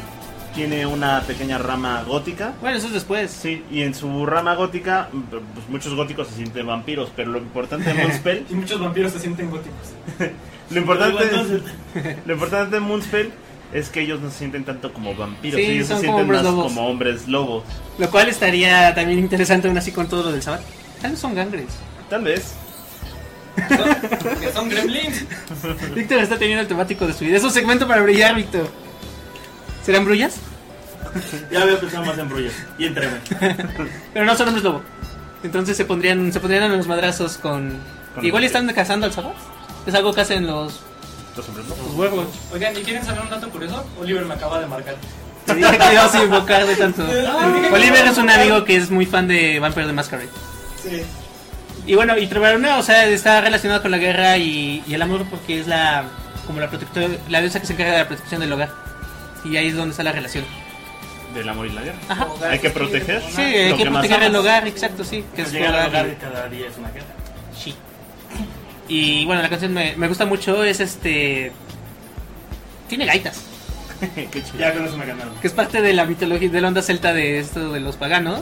[0.54, 2.52] tiene una pequeña rama gótica.
[2.60, 3.30] Bueno, eso es después.
[3.30, 7.92] Sí, y en su rama gótica, pues muchos góticos se sienten vampiros, pero lo importante
[7.92, 9.94] de Moonspell, Y muchos vampiros se sienten góticos.
[10.70, 11.24] lo importante,
[12.26, 13.32] lo importante de Moonspell
[13.72, 16.22] es que ellos no se sienten tanto como vampiros, Sí, ellos se son como sienten
[16.22, 16.64] hombres más lobos.
[16.72, 17.64] como hombres lobos.
[17.98, 20.62] Lo cual estaría también interesante aún así con todo lo del Sabbat.
[21.00, 21.66] Tal vez son gangres.
[22.08, 22.54] Tal vez.
[24.54, 25.24] Son gremlins.
[25.94, 27.36] Víctor está teniendo el temático de su vida.
[27.36, 28.68] Es un segmento para brillar, Víctor.
[29.84, 30.36] ¿Serán brullas?
[31.50, 32.52] ya había pensado más en brullas.
[32.78, 33.18] Y entreme.
[34.12, 34.82] Pero no son hombres lobo.
[35.42, 37.78] Entonces se pondrían, se pondrían en los madrazos con...
[38.14, 39.34] Con Igual están cazando al Sabbat.
[39.86, 40.80] Es algo que hacen los,
[41.36, 41.86] Los hombres lobos.
[41.86, 42.26] los huevos.
[42.52, 43.86] Oigan, ¿y quieren saber un dato curioso?
[43.98, 44.96] Oliver me acaba de marcar.
[45.46, 47.02] Te dije que ibas a invocar de tanto.
[47.72, 50.28] Oliver es un amigo que es muy fan de Vampire the Masquerade.
[50.82, 51.02] Sí.
[51.86, 55.24] Y bueno, y Trevaruna, o sea, está relacionado con la guerra y, y el amor
[55.30, 56.04] porque es la
[56.46, 58.70] como la protectora, la diosa que se encarga de la protección del hogar.
[59.44, 60.44] Y ahí es donde está la relación.
[61.34, 61.98] Del amor y la guerra.
[62.08, 62.28] Ajá.
[62.50, 63.22] Hay que proteger.
[63.30, 65.24] Sí, hay lo que más proteger el hogar, exacto, sí.
[65.34, 67.06] Que es tu Llegar al hogar hogar y- de cada día es una guerra.
[67.56, 67.74] sí.
[68.88, 71.52] Y bueno, la canción me, me gusta mucho, es este...
[72.88, 73.40] Tiene gaitas,
[74.14, 74.58] Qué chido.
[74.58, 75.32] Ya con eso me ganaron.
[75.36, 78.40] que es parte de la mitología, de la onda celta de esto de los paganos.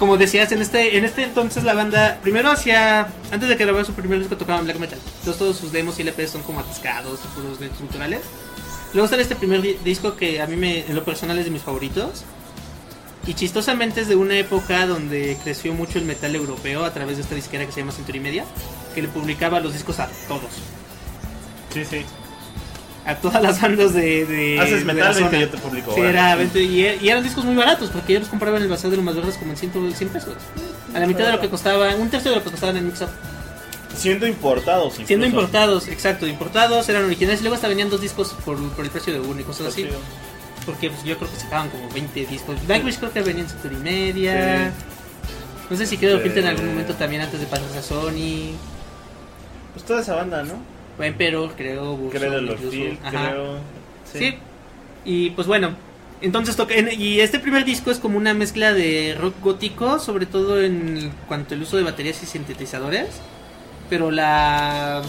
[0.00, 3.84] como decías, en este, en este entonces la banda, primero hacía, antes de que grabara
[3.84, 4.98] su primer disco tocaban black metal.
[5.20, 8.22] Entonces todos sus demos y LPs son como atascados, puros de culturales.
[8.94, 11.50] Luego sale este primer di- disco que a mí me, en lo personal es de
[11.50, 12.24] mis favoritos.
[13.26, 17.22] Y chistosamente es de una época donde creció mucho el metal europeo a través de
[17.22, 18.44] esta disquera que se llama Century Media,
[18.94, 20.50] que le publicaba los discos a todos.
[21.74, 22.04] Sí, sí.
[23.04, 24.24] A todas las bandas de...
[24.24, 25.94] de Haces de metal, la vente, yo te publico.
[25.94, 28.68] Sí, era 20 y, y eran discos muy baratos porque yo los compraba en el
[28.70, 30.34] bazar de los más verdes como en 100, 100 pesos.
[30.94, 33.08] A la mitad de lo que costaban, un tercio de lo que costaban en Mixup.
[33.96, 34.94] Siendo importados.
[35.04, 38.90] Siendo importados, exacto, importados, eran originales y luego hasta venían dos discos por, por el
[38.90, 39.86] precio de uno y cosas así.
[40.66, 42.56] Porque pues, yo creo que sacaban como 20 discos.
[42.68, 44.72] Nightwish creo que venía en Century Media.
[45.70, 46.24] No sé si quedó Sí.
[46.24, 48.52] Filter en algún momento también antes de pasarse a Sony.
[49.72, 50.54] Pues toda esa banda, ¿no?
[51.04, 51.96] Emperor, creo.
[51.96, 53.58] Burzum, Creo de los creo.
[54.12, 54.36] Sí.
[55.04, 55.74] Y pues bueno,
[56.20, 56.74] entonces toca.
[56.74, 61.10] en- y este primer disco es como una mezcla de rock gótico, sobre todo en
[61.28, 63.06] cuanto al uso de baterías y sintetizadores.
[63.88, 65.02] Pero la.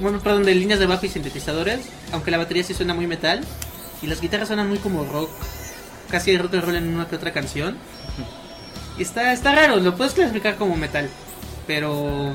[0.00, 1.80] Bueno, perdón, de líneas de bajo y sintetizadores.
[2.12, 3.44] Aunque la batería sí suena muy metal.
[4.02, 5.30] Y las guitarras suenan muy como rock.
[6.10, 7.76] Casi rock and roll en una que otra canción.
[8.98, 11.08] Y está, está raro, lo puedes clasificar como metal.
[11.66, 12.34] Pero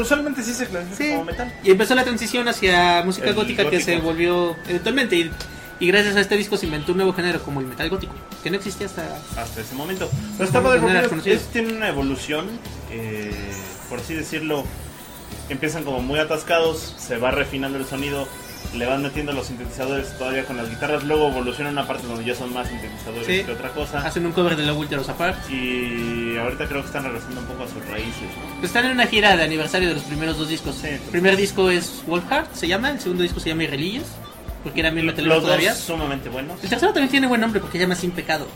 [0.00, 1.10] Usualmente sí se clasifica Sí.
[1.12, 1.52] como metal.
[1.64, 5.16] y empezó la transición hacia música El gótica que se volvió eventualmente.
[5.16, 5.30] Y,
[5.80, 8.50] y gracias a este disco se inventó un nuevo género como el metal gótico, que
[8.50, 9.02] no existía hasta.
[9.36, 10.08] Hasta ese momento.
[10.38, 10.80] Pero está padre
[11.26, 12.46] es- tiene una evolución,
[12.90, 13.32] eh,
[13.92, 14.64] por así decirlo.
[15.50, 18.26] Empiezan como muy atascados, se va refinando el sonido,
[18.74, 22.34] le van metiendo los sintetizadores todavía con las guitarras, luego evoluciona una parte donde ya
[22.34, 23.44] son más sintetizadores Sí.
[23.44, 23.98] que otra cosa.
[23.98, 25.36] Hacen un cover de Love Will Tear Us Apart.
[25.50, 28.54] Y ahorita creo que están regresando un poco a sus raíces, ¿no?
[28.60, 30.74] Pues están en una gira de aniversario de los primeros dos discos.
[30.80, 32.92] Sí, el primer disco es Wolfheart, se llama.
[32.92, 34.06] El segundo disco se llama Irreligious,
[34.62, 35.74] porque era bien metalero Los dos todavía.
[35.74, 36.62] sumamente buenos.
[36.62, 38.46] El tercero también tiene buen nombre porque se llama Sin Pecado.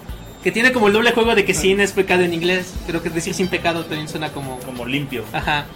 [0.47, 3.11] Que tiene como el doble juego de que sin es pecado en inglés, pero que
[3.11, 4.61] decir sin pecado también suena como.
[4.61, 5.25] Como limpio.
[5.33, 5.67] Ajá.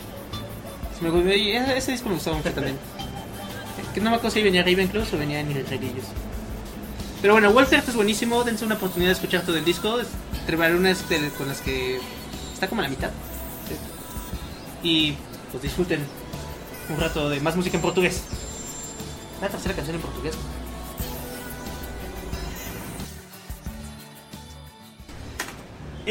[0.97, 2.77] Se me gustó- y ese, ese disco me gustaba mucho también.
[3.93, 6.07] Que no me acuerdo si venía Ravenclaw o venía en Irreligious.
[7.21, 9.99] Pero bueno, Wolfheart es buenísimo, dense una oportunidad de escuchar todo el disco.
[10.39, 11.99] Entre unas de- con las que
[12.55, 13.11] está como a la mitad.
[14.85, 15.15] Y
[15.51, 15.99] pues disfruten
[16.91, 18.23] un rato de más música en portugués.
[19.43, 20.37] La tercera canción en portugués.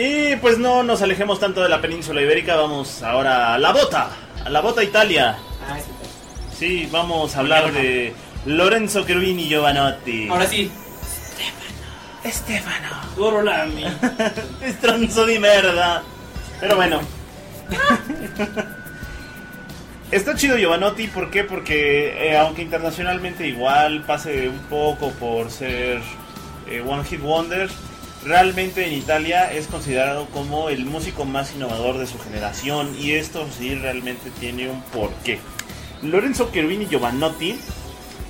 [0.01, 4.09] Y pues no nos alejemos tanto de la península ibérica, vamos ahora a la bota,
[4.45, 5.37] a la bota Italia.
[5.67, 5.77] Ah,
[6.57, 8.13] sí, vamos a hablar de
[8.45, 10.29] Lorenzo Cherubini Giovanotti.
[10.29, 10.71] Ahora sí,
[12.25, 12.87] Stefano.
[13.17, 13.83] Gorolami.
[14.77, 16.01] Stronzo di merda.
[16.61, 17.01] Pero bueno.
[20.11, 21.43] Está chido Giovanotti, ¿por qué?
[21.43, 25.99] Porque eh, aunque internacionalmente igual pase un poco por ser
[26.69, 27.69] eh, One Hit Wonder,
[28.23, 33.47] realmente en Italia es considerado como el músico más innovador de su generación y esto
[33.57, 35.39] sí realmente tiene un porqué.
[36.01, 37.57] Lorenzo Cherubini Giovanotti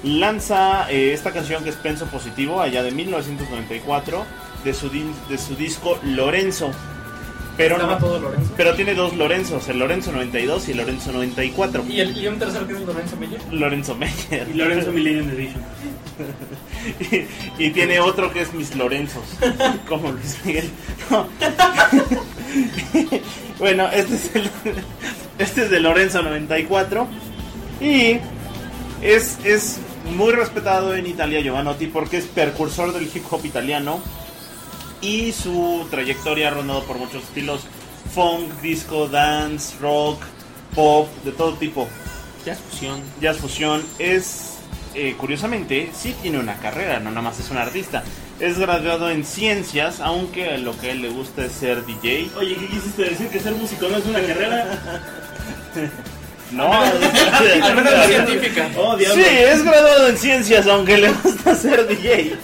[0.04, 4.26] lanza eh, esta canción que es Penso Positivo allá de 1994
[4.64, 6.72] de su, de su disco Lorenzo.
[7.60, 8.54] Pero, estaba no- todo Lorenzo.
[8.58, 11.86] pero tiene dos Lorenzos, el Lorenzo 92 y el Lorenzo 94.
[11.88, 13.40] Y, el, y un tercero que es Lorenzo Meyer.
[13.52, 14.48] Lorenzo Meyer.
[14.50, 15.62] Y Lorenzo Millennium Edition.
[17.60, 19.24] y, y tiene otro que es Mis Lorenzos,
[19.88, 20.70] como Luis Miguel.
[21.12, 21.28] No.
[23.60, 24.50] bueno, este es, el,
[25.38, 27.08] este es de Lorenzo 94
[27.82, 28.18] y
[29.02, 29.80] es, es
[30.16, 34.00] muy respetado en Italia Giovanotti porque es precursor del hip hop italiano
[35.02, 37.62] y su trayectoria ha rondado por muchos estilos
[38.14, 40.22] funk, disco, dance, rock,
[40.76, 41.88] pop, de todo tipo
[42.46, 43.02] Jazz fusión.
[43.22, 44.56] jazz fusión es
[44.96, 48.04] eh, curiosamente sí tiene una carrera no nada más es un artista
[48.40, 52.56] es graduado en ciencias aunque lo que a él le gusta es ser DJ Oye,
[52.56, 53.28] ¿qué quisiste decir?
[53.28, 54.80] ¿Que ser músico no es una carrera?
[56.52, 58.70] no la científica.
[59.14, 62.36] Sí es graduado en ciencias aunque le gusta ser DJ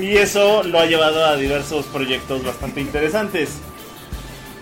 [0.00, 3.60] y eso lo ha llevado a diversos proyectos bastante interesantes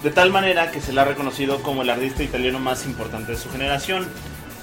[0.02, 3.38] de tal manera que se le ha reconocido como el artista italiano más importante de
[3.38, 4.08] su generación.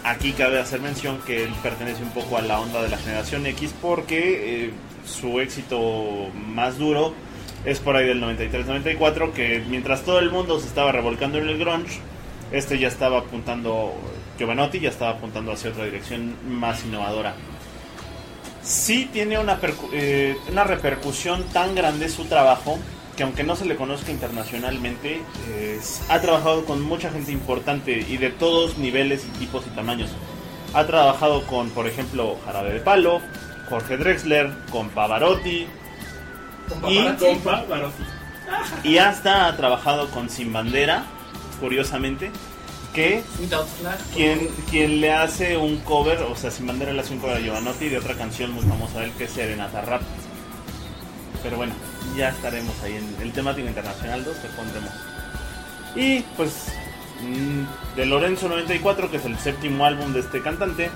[0.04, 3.46] Aquí cabe hacer mención que él pertenece un poco a la onda de la generación
[3.46, 4.72] X porque eh,
[5.06, 7.14] su éxito más duro
[7.66, 11.58] es por ahí del 93-94, que mientras todo el mundo se estaba revolcando en el
[11.58, 12.00] grunge,
[12.52, 13.94] este ya estaba apuntando,
[14.38, 17.36] Giovanotti ya estaba apuntando hacia otra dirección más innovadora.
[18.68, 19.58] Sí tiene una,
[19.94, 22.78] eh, una repercusión tan grande su trabajo
[23.16, 28.18] que aunque no se le conozca internacionalmente, eh, ha trabajado con mucha gente importante y
[28.18, 30.12] de todos niveles y tipos y tamaños.
[30.74, 33.22] Ha trabajado con, por ejemplo, Jarabe de Palo,
[33.70, 35.66] Jorge Drexler, con Pavarotti,
[36.82, 37.16] Con Y-.
[37.18, 38.04] Compa, Barotti.
[38.84, 41.04] Y hasta ha trabajado con Sin Bandera,
[41.62, 42.32] curiosamente,
[42.98, 43.22] que
[44.72, 47.90] quien, le hace un cover, o sea, Sin Bandera le hace un cover a Giovanotti
[47.90, 50.02] de otra canción muy famosa de él que es Serenata Rap.
[51.44, 51.76] Pero bueno,
[52.18, 54.90] ya estaremos ahí en el temático internacional 2 que pondremos.
[55.96, 56.70] Y pues
[57.22, 60.90] mm, de Lorenzo 94, que es el séptimo álbum de este cantante,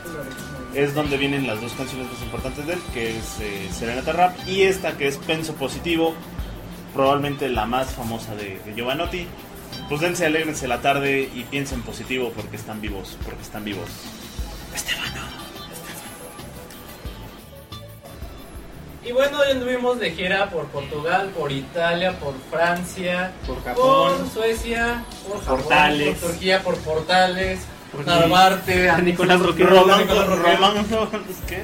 [0.74, 4.36] es donde vienen las dos canciones más importantes de él, que es eh, Serenata Rap
[4.48, 6.16] y esta que es Penso Positivo,
[6.96, 9.28] probablemente la más famosa de, de Giovanotti.
[9.92, 13.90] Pues dense, alegrense la tarde y piensen positivo porque están vivos, porque están vivos.
[19.06, 24.18] Y bueno, hoy anduvimos de gira por Portugal, por Italia, por Francia, Por Japón.
[24.20, 26.18] por Suecia, por Japón, Portales.
[26.20, 27.60] por Turquía, por Portales,
[27.92, 29.72] Por Narvarte, a Nicolás Roquero.
[29.72, 30.08] Román.
[30.08, 30.86] Román,
[31.50, 31.64] ¿qué?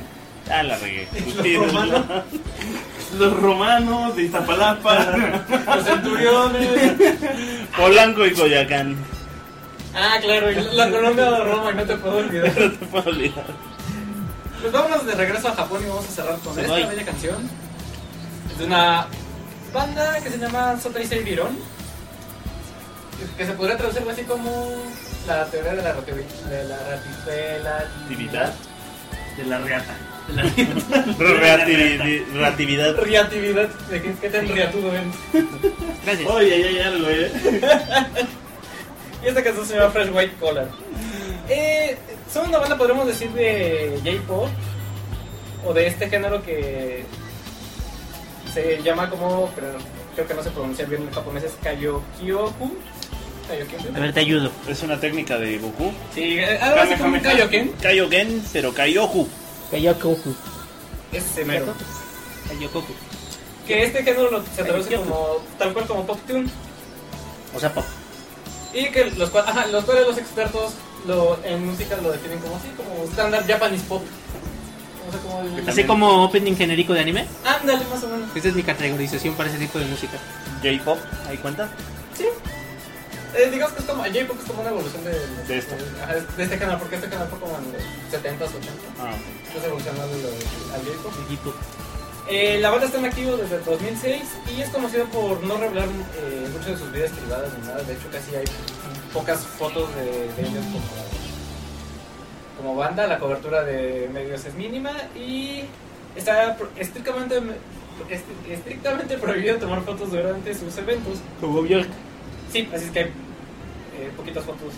[0.52, 1.08] Ah, la regué.
[3.18, 4.16] Los romanos.
[4.16, 4.96] De Iztapalapa.
[5.76, 6.94] los centuriones.
[7.76, 8.96] Polanco y Coyacán.
[9.96, 12.54] Ah, claro, y la colonia de Roma, y no te puedo olvidar.
[12.60, 13.46] No te puedo olvidar.
[14.62, 17.50] Pues vámonos de regreso a Japón y vamos a cerrar con esta bella canción.
[18.52, 19.06] Es de una
[19.74, 21.58] banda que se llama Sotaisei Biron.
[23.38, 24.52] Que se podría traducir así como
[25.28, 26.44] la teoría de la relativi-
[27.26, 28.54] de la Actividad.
[29.38, 29.96] De la reata.
[33.02, 33.70] Relatividad.
[33.90, 35.12] ¿De qué, qué tan riatudo ven?
[36.06, 36.30] Gracias.
[36.30, 37.32] Oye, hay algo, eh.
[39.24, 40.68] Y esta canción se llama Fresh White Collar.
[41.50, 41.98] Eh,
[42.32, 44.48] son una banda, podríamos decir, de J-pop
[45.66, 47.04] o de este género que
[48.54, 49.70] se llama como, pero
[50.14, 52.78] creo que no se pronuncia bien en japonés, es Kayokyoku.
[53.96, 54.52] A ver, te ayudo.
[54.68, 55.92] Es una técnica de Goku.
[56.14, 57.22] Sí, eh, algo así como.
[57.22, 57.72] Kaioken.
[57.82, 59.28] Kaioken, pero Kaioku.
[59.72, 60.34] Kayokoku.
[61.12, 61.74] Es mero.
[62.48, 62.94] Kayokoku.
[63.66, 66.50] Que este género lo- se traduce como, tal cual como pop tune.
[67.56, 67.84] O sea, pop.
[68.74, 70.74] Y que los, cual- ajá, los cuales los expertos
[71.06, 74.04] lo, en música lo definen como así, como standard Japanese pop.
[75.06, 77.26] No sé cómo el- Así como opening genérico de anime.
[77.46, 78.30] Ándale, más o menos.
[78.36, 80.18] Esta es mi categorización para ese tipo de música.
[80.64, 80.98] J-pop,
[81.28, 81.70] ¿ahí cuenta?
[82.18, 82.26] Sí.
[83.38, 85.12] Eh, digamos que es como, J-pop es como una evolución de,
[85.48, 85.76] De esto.
[86.04, 87.82] ajá, de este canal, porque este canal fue como en los
[88.12, 89.00] 70s, 80s.
[89.00, 89.14] Ah,
[89.46, 91.14] Entonces evolucionando al J-pop.
[91.30, 92.36] El.
[92.36, 94.22] Eh, la banda está en activo desde el 2006
[94.58, 97.82] y es conocido por no revelar eh, mucho de sus vidas privadas ni nada.
[97.84, 98.44] De hecho, casi hay
[99.14, 100.84] pocas fotos de, de ellos como,
[102.58, 103.08] como banda.
[103.08, 105.64] La cobertura de medios es mínima y
[106.18, 107.38] está estrictamente,
[108.10, 111.20] est- estrictamente prohibido tomar fotos durante sus eventos.
[111.40, 111.88] Como Björk.
[112.52, 113.12] Sí, así es que hay
[113.98, 114.74] eh, poquitas fotos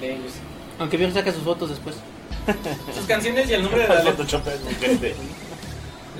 [0.00, 0.32] de ellos.
[0.78, 1.96] Aunque Björk saca sus fotos después.
[2.94, 4.42] Sus canciones y el nombre de las letras.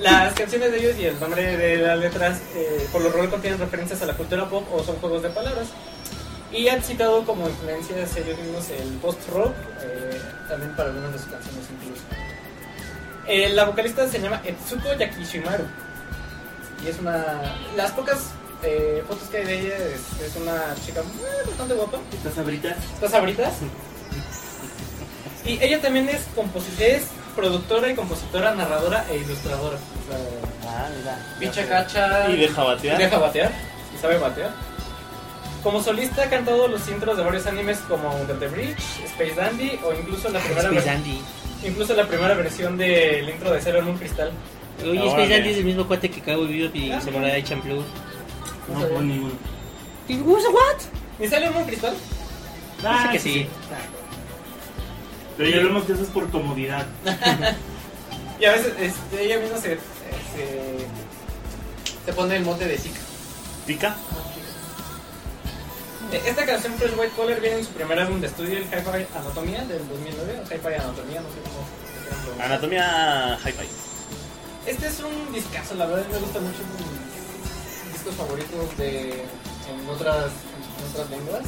[0.01, 3.59] Las canciones de ellos y el nombre de las letras eh, por lo general contienen
[3.59, 5.67] referencias a la cultura pop o son juegos de palabras.
[6.51, 11.27] Y han citado como influencias ellos mismos el post-rock, eh, también para algunas de sus
[11.27, 12.03] canciones incluso.
[13.27, 15.65] Eh, la vocalista se llama Etsuko Yakishimaru.
[16.83, 17.55] Y es una...
[17.75, 18.31] Las pocas
[18.63, 21.97] eh, fotos que hay de ella es, es una chica eh, bastante guapa.
[22.13, 22.69] ¿Estás ahorita?
[22.95, 23.53] ¿Estás abritas?
[25.45, 29.77] Y ella también es, composi- es productora y compositora, narradora e ilustradora.
[29.77, 30.19] O sea,
[30.71, 31.35] Ah, mira.
[31.39, 32.29] Bicha cacha.
[32.29, 32.99] Y deja batear.
[32.99, 33.51] y deja batear.
[33.95, 34.51] Y sabe batear.
[35.63, 39.79] Como solista ha cantado los intros de varios animes como Under the Bridge, Space Dandy
[39.83, 41.21] o incluso la primera, Space Dandy.
[41.65, 44.31] incluso la primera versión del intro de Sailor Moon Crystal.
[44.81, 45.07] Oye, Órale.
[45.09, 47.01] Space Dandy es el mismo cuate que Cowboy Bebop y Ah.
[47.01, 47.83] Samurai Champloo.
[48.73, 49.33] No, pues ninguno.
[50.07, 50.81] what?
[51.19, 51.93] ¿Ni Sailor Moon Crystal?
[52.77, 53.47] Dice que sí.
[55.37, 56.85] Pero ya vemos que eso es por comodidad.
[58.39, 60.87] Y a veces este, ella misma se, se,
[62.05, 62.99] se pone el mote de chica.
[63.67, 63.97] ¿Pica?
[66.13, 69.07] Eh, Esta canción Fresh White Collar viene en su primer álbum de estudio, el Hi-Fi
[69.17, 72.43] Anatomía del 2009, o Hi-Fi Anatomía, no sé cómo.
[72.43, 73.67] Anatomía hi-fi.
[74.65, 76.59] Este es un discazo, la verdad me gusta mucho,
[77.99, 81.43] discos favoritos de, en, otras, en otras lenguas.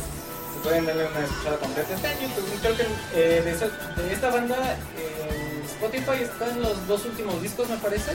[0.53, 2.45] Si pueden darle una escuchada completa, está en YouTube.
[2.61, 2.83] Creo que
[3.15, 3.67] eh, de, esa-
[4.01, 8.11] de esta banda en Spotify están los dos últimos discos, me parece.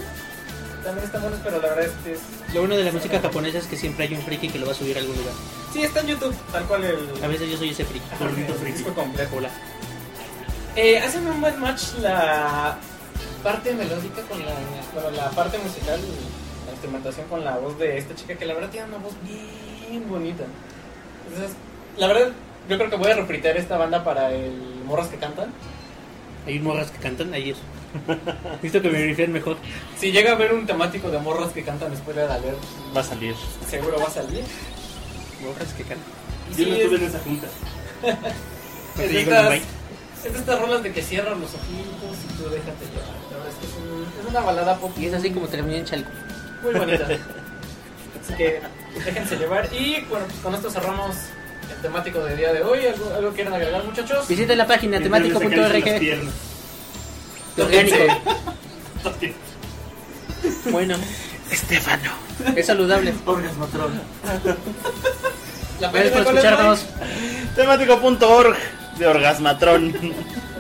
[0.85, 2.21] También están buenos, pero la verdad este es...
[2.55, 4.73] Lo bueno de la música japonesa es que siempre hay un friki que lo va
[4.73, 5.35] a subir a algún lugar.
[5.73, 7.25] Sí, está en YouTube, tal cual el...
[7.25, 8.07] A veces yo soy ese friki.
[8.21, 8.79] Gordito el friki.
[8.79, 9.37] disco completo.
[9.37, 9.51] Hola.
[10.77, 12.77] Eh, hacen un buen match la
[13.43, 14.53] parte melódica con la,
[14.95, 15.99] bueno, la parte musical,
[16.67, 20.09] la instrumentación con la voz de esta chica que la verdad tiene una voz bien
[20.09, 20.45] bonita.
[21.29, 21.57] Entonces,
[21.97, 22.33] la verdad,
[22.69, 24.53] yo creo que voy a refritear esta banda para el
[24.85, 25.51] Morras que cantan.
[26.47, 27.57] Hay morras que cantan, ahí es.
[28.63, 29.57] Necesito que me rifeen mejor.
[29.99, 32.59] Si llega a haber un temático de morras que cantan spoiler alert,
[32.97, 33.35] Va a salir.
[33.69, 34.45] seguro va a salir.
[35.43, 35.99] Morras que can.
[36.49, 37.47] Y Yo sí, no es- estuve en esa junta.
[38.97, 39.53] Es de, estas,
[40.25, 43.15] es de estas rolas de que cierras los ojitos y tú déjate llevar.
[43.31, 45.79] La verdad es que es, un- es una balada pop Y es así como terminé
[45.79, 46.11] en Chalco.
[46.63, 47.07] Muy bonita.
[48.23, 48.61] Así que
[49.05, 49.69] déjense llevar.
[49.73, 51.17] Y bueno, pues con esto cerramos
[51.71, 52.87] el temático del día de hoy.
[52.87, 54.27] ¿Algo, algo quieren agregar, muchachos?
[54.29, 55.51] Visiten la página temático.org.
[57.59, 57.97] Orgánico.
[60.71, 60.97] Bueno,
[61.51, 62.11] Estefano.
[62.55, 63.15] es saludable.
[63.25, 64.01] Orgasmatron.
[65.81, 66.87] La Gracias por página, ¿cuál es, escucharnos.
[67.57, 68.57] Temático.org
[68.99, 69.95] de Orgasmatron.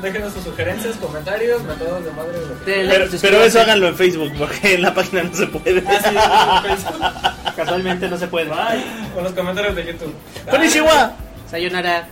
[0.03, 2.38] Déjenos sus sugerencias, comentarios, mentadas de madre.
[2.40, 2.86] Lo que...
[2.88, 5.82] Pero, pero eso háganlo en Facebook porque en la página no se puede.
[5.86, 7.55] Ah, sí, en Facebook.
[7.57, 8.49] Casualmente no se puede.
[8.49, 8.84] Bye.
[9.14, 10.14] Con los comentarios de YouTube.
[10.51, 11.16] Konnichiwa.
[11.51, 12.09] Sayonara.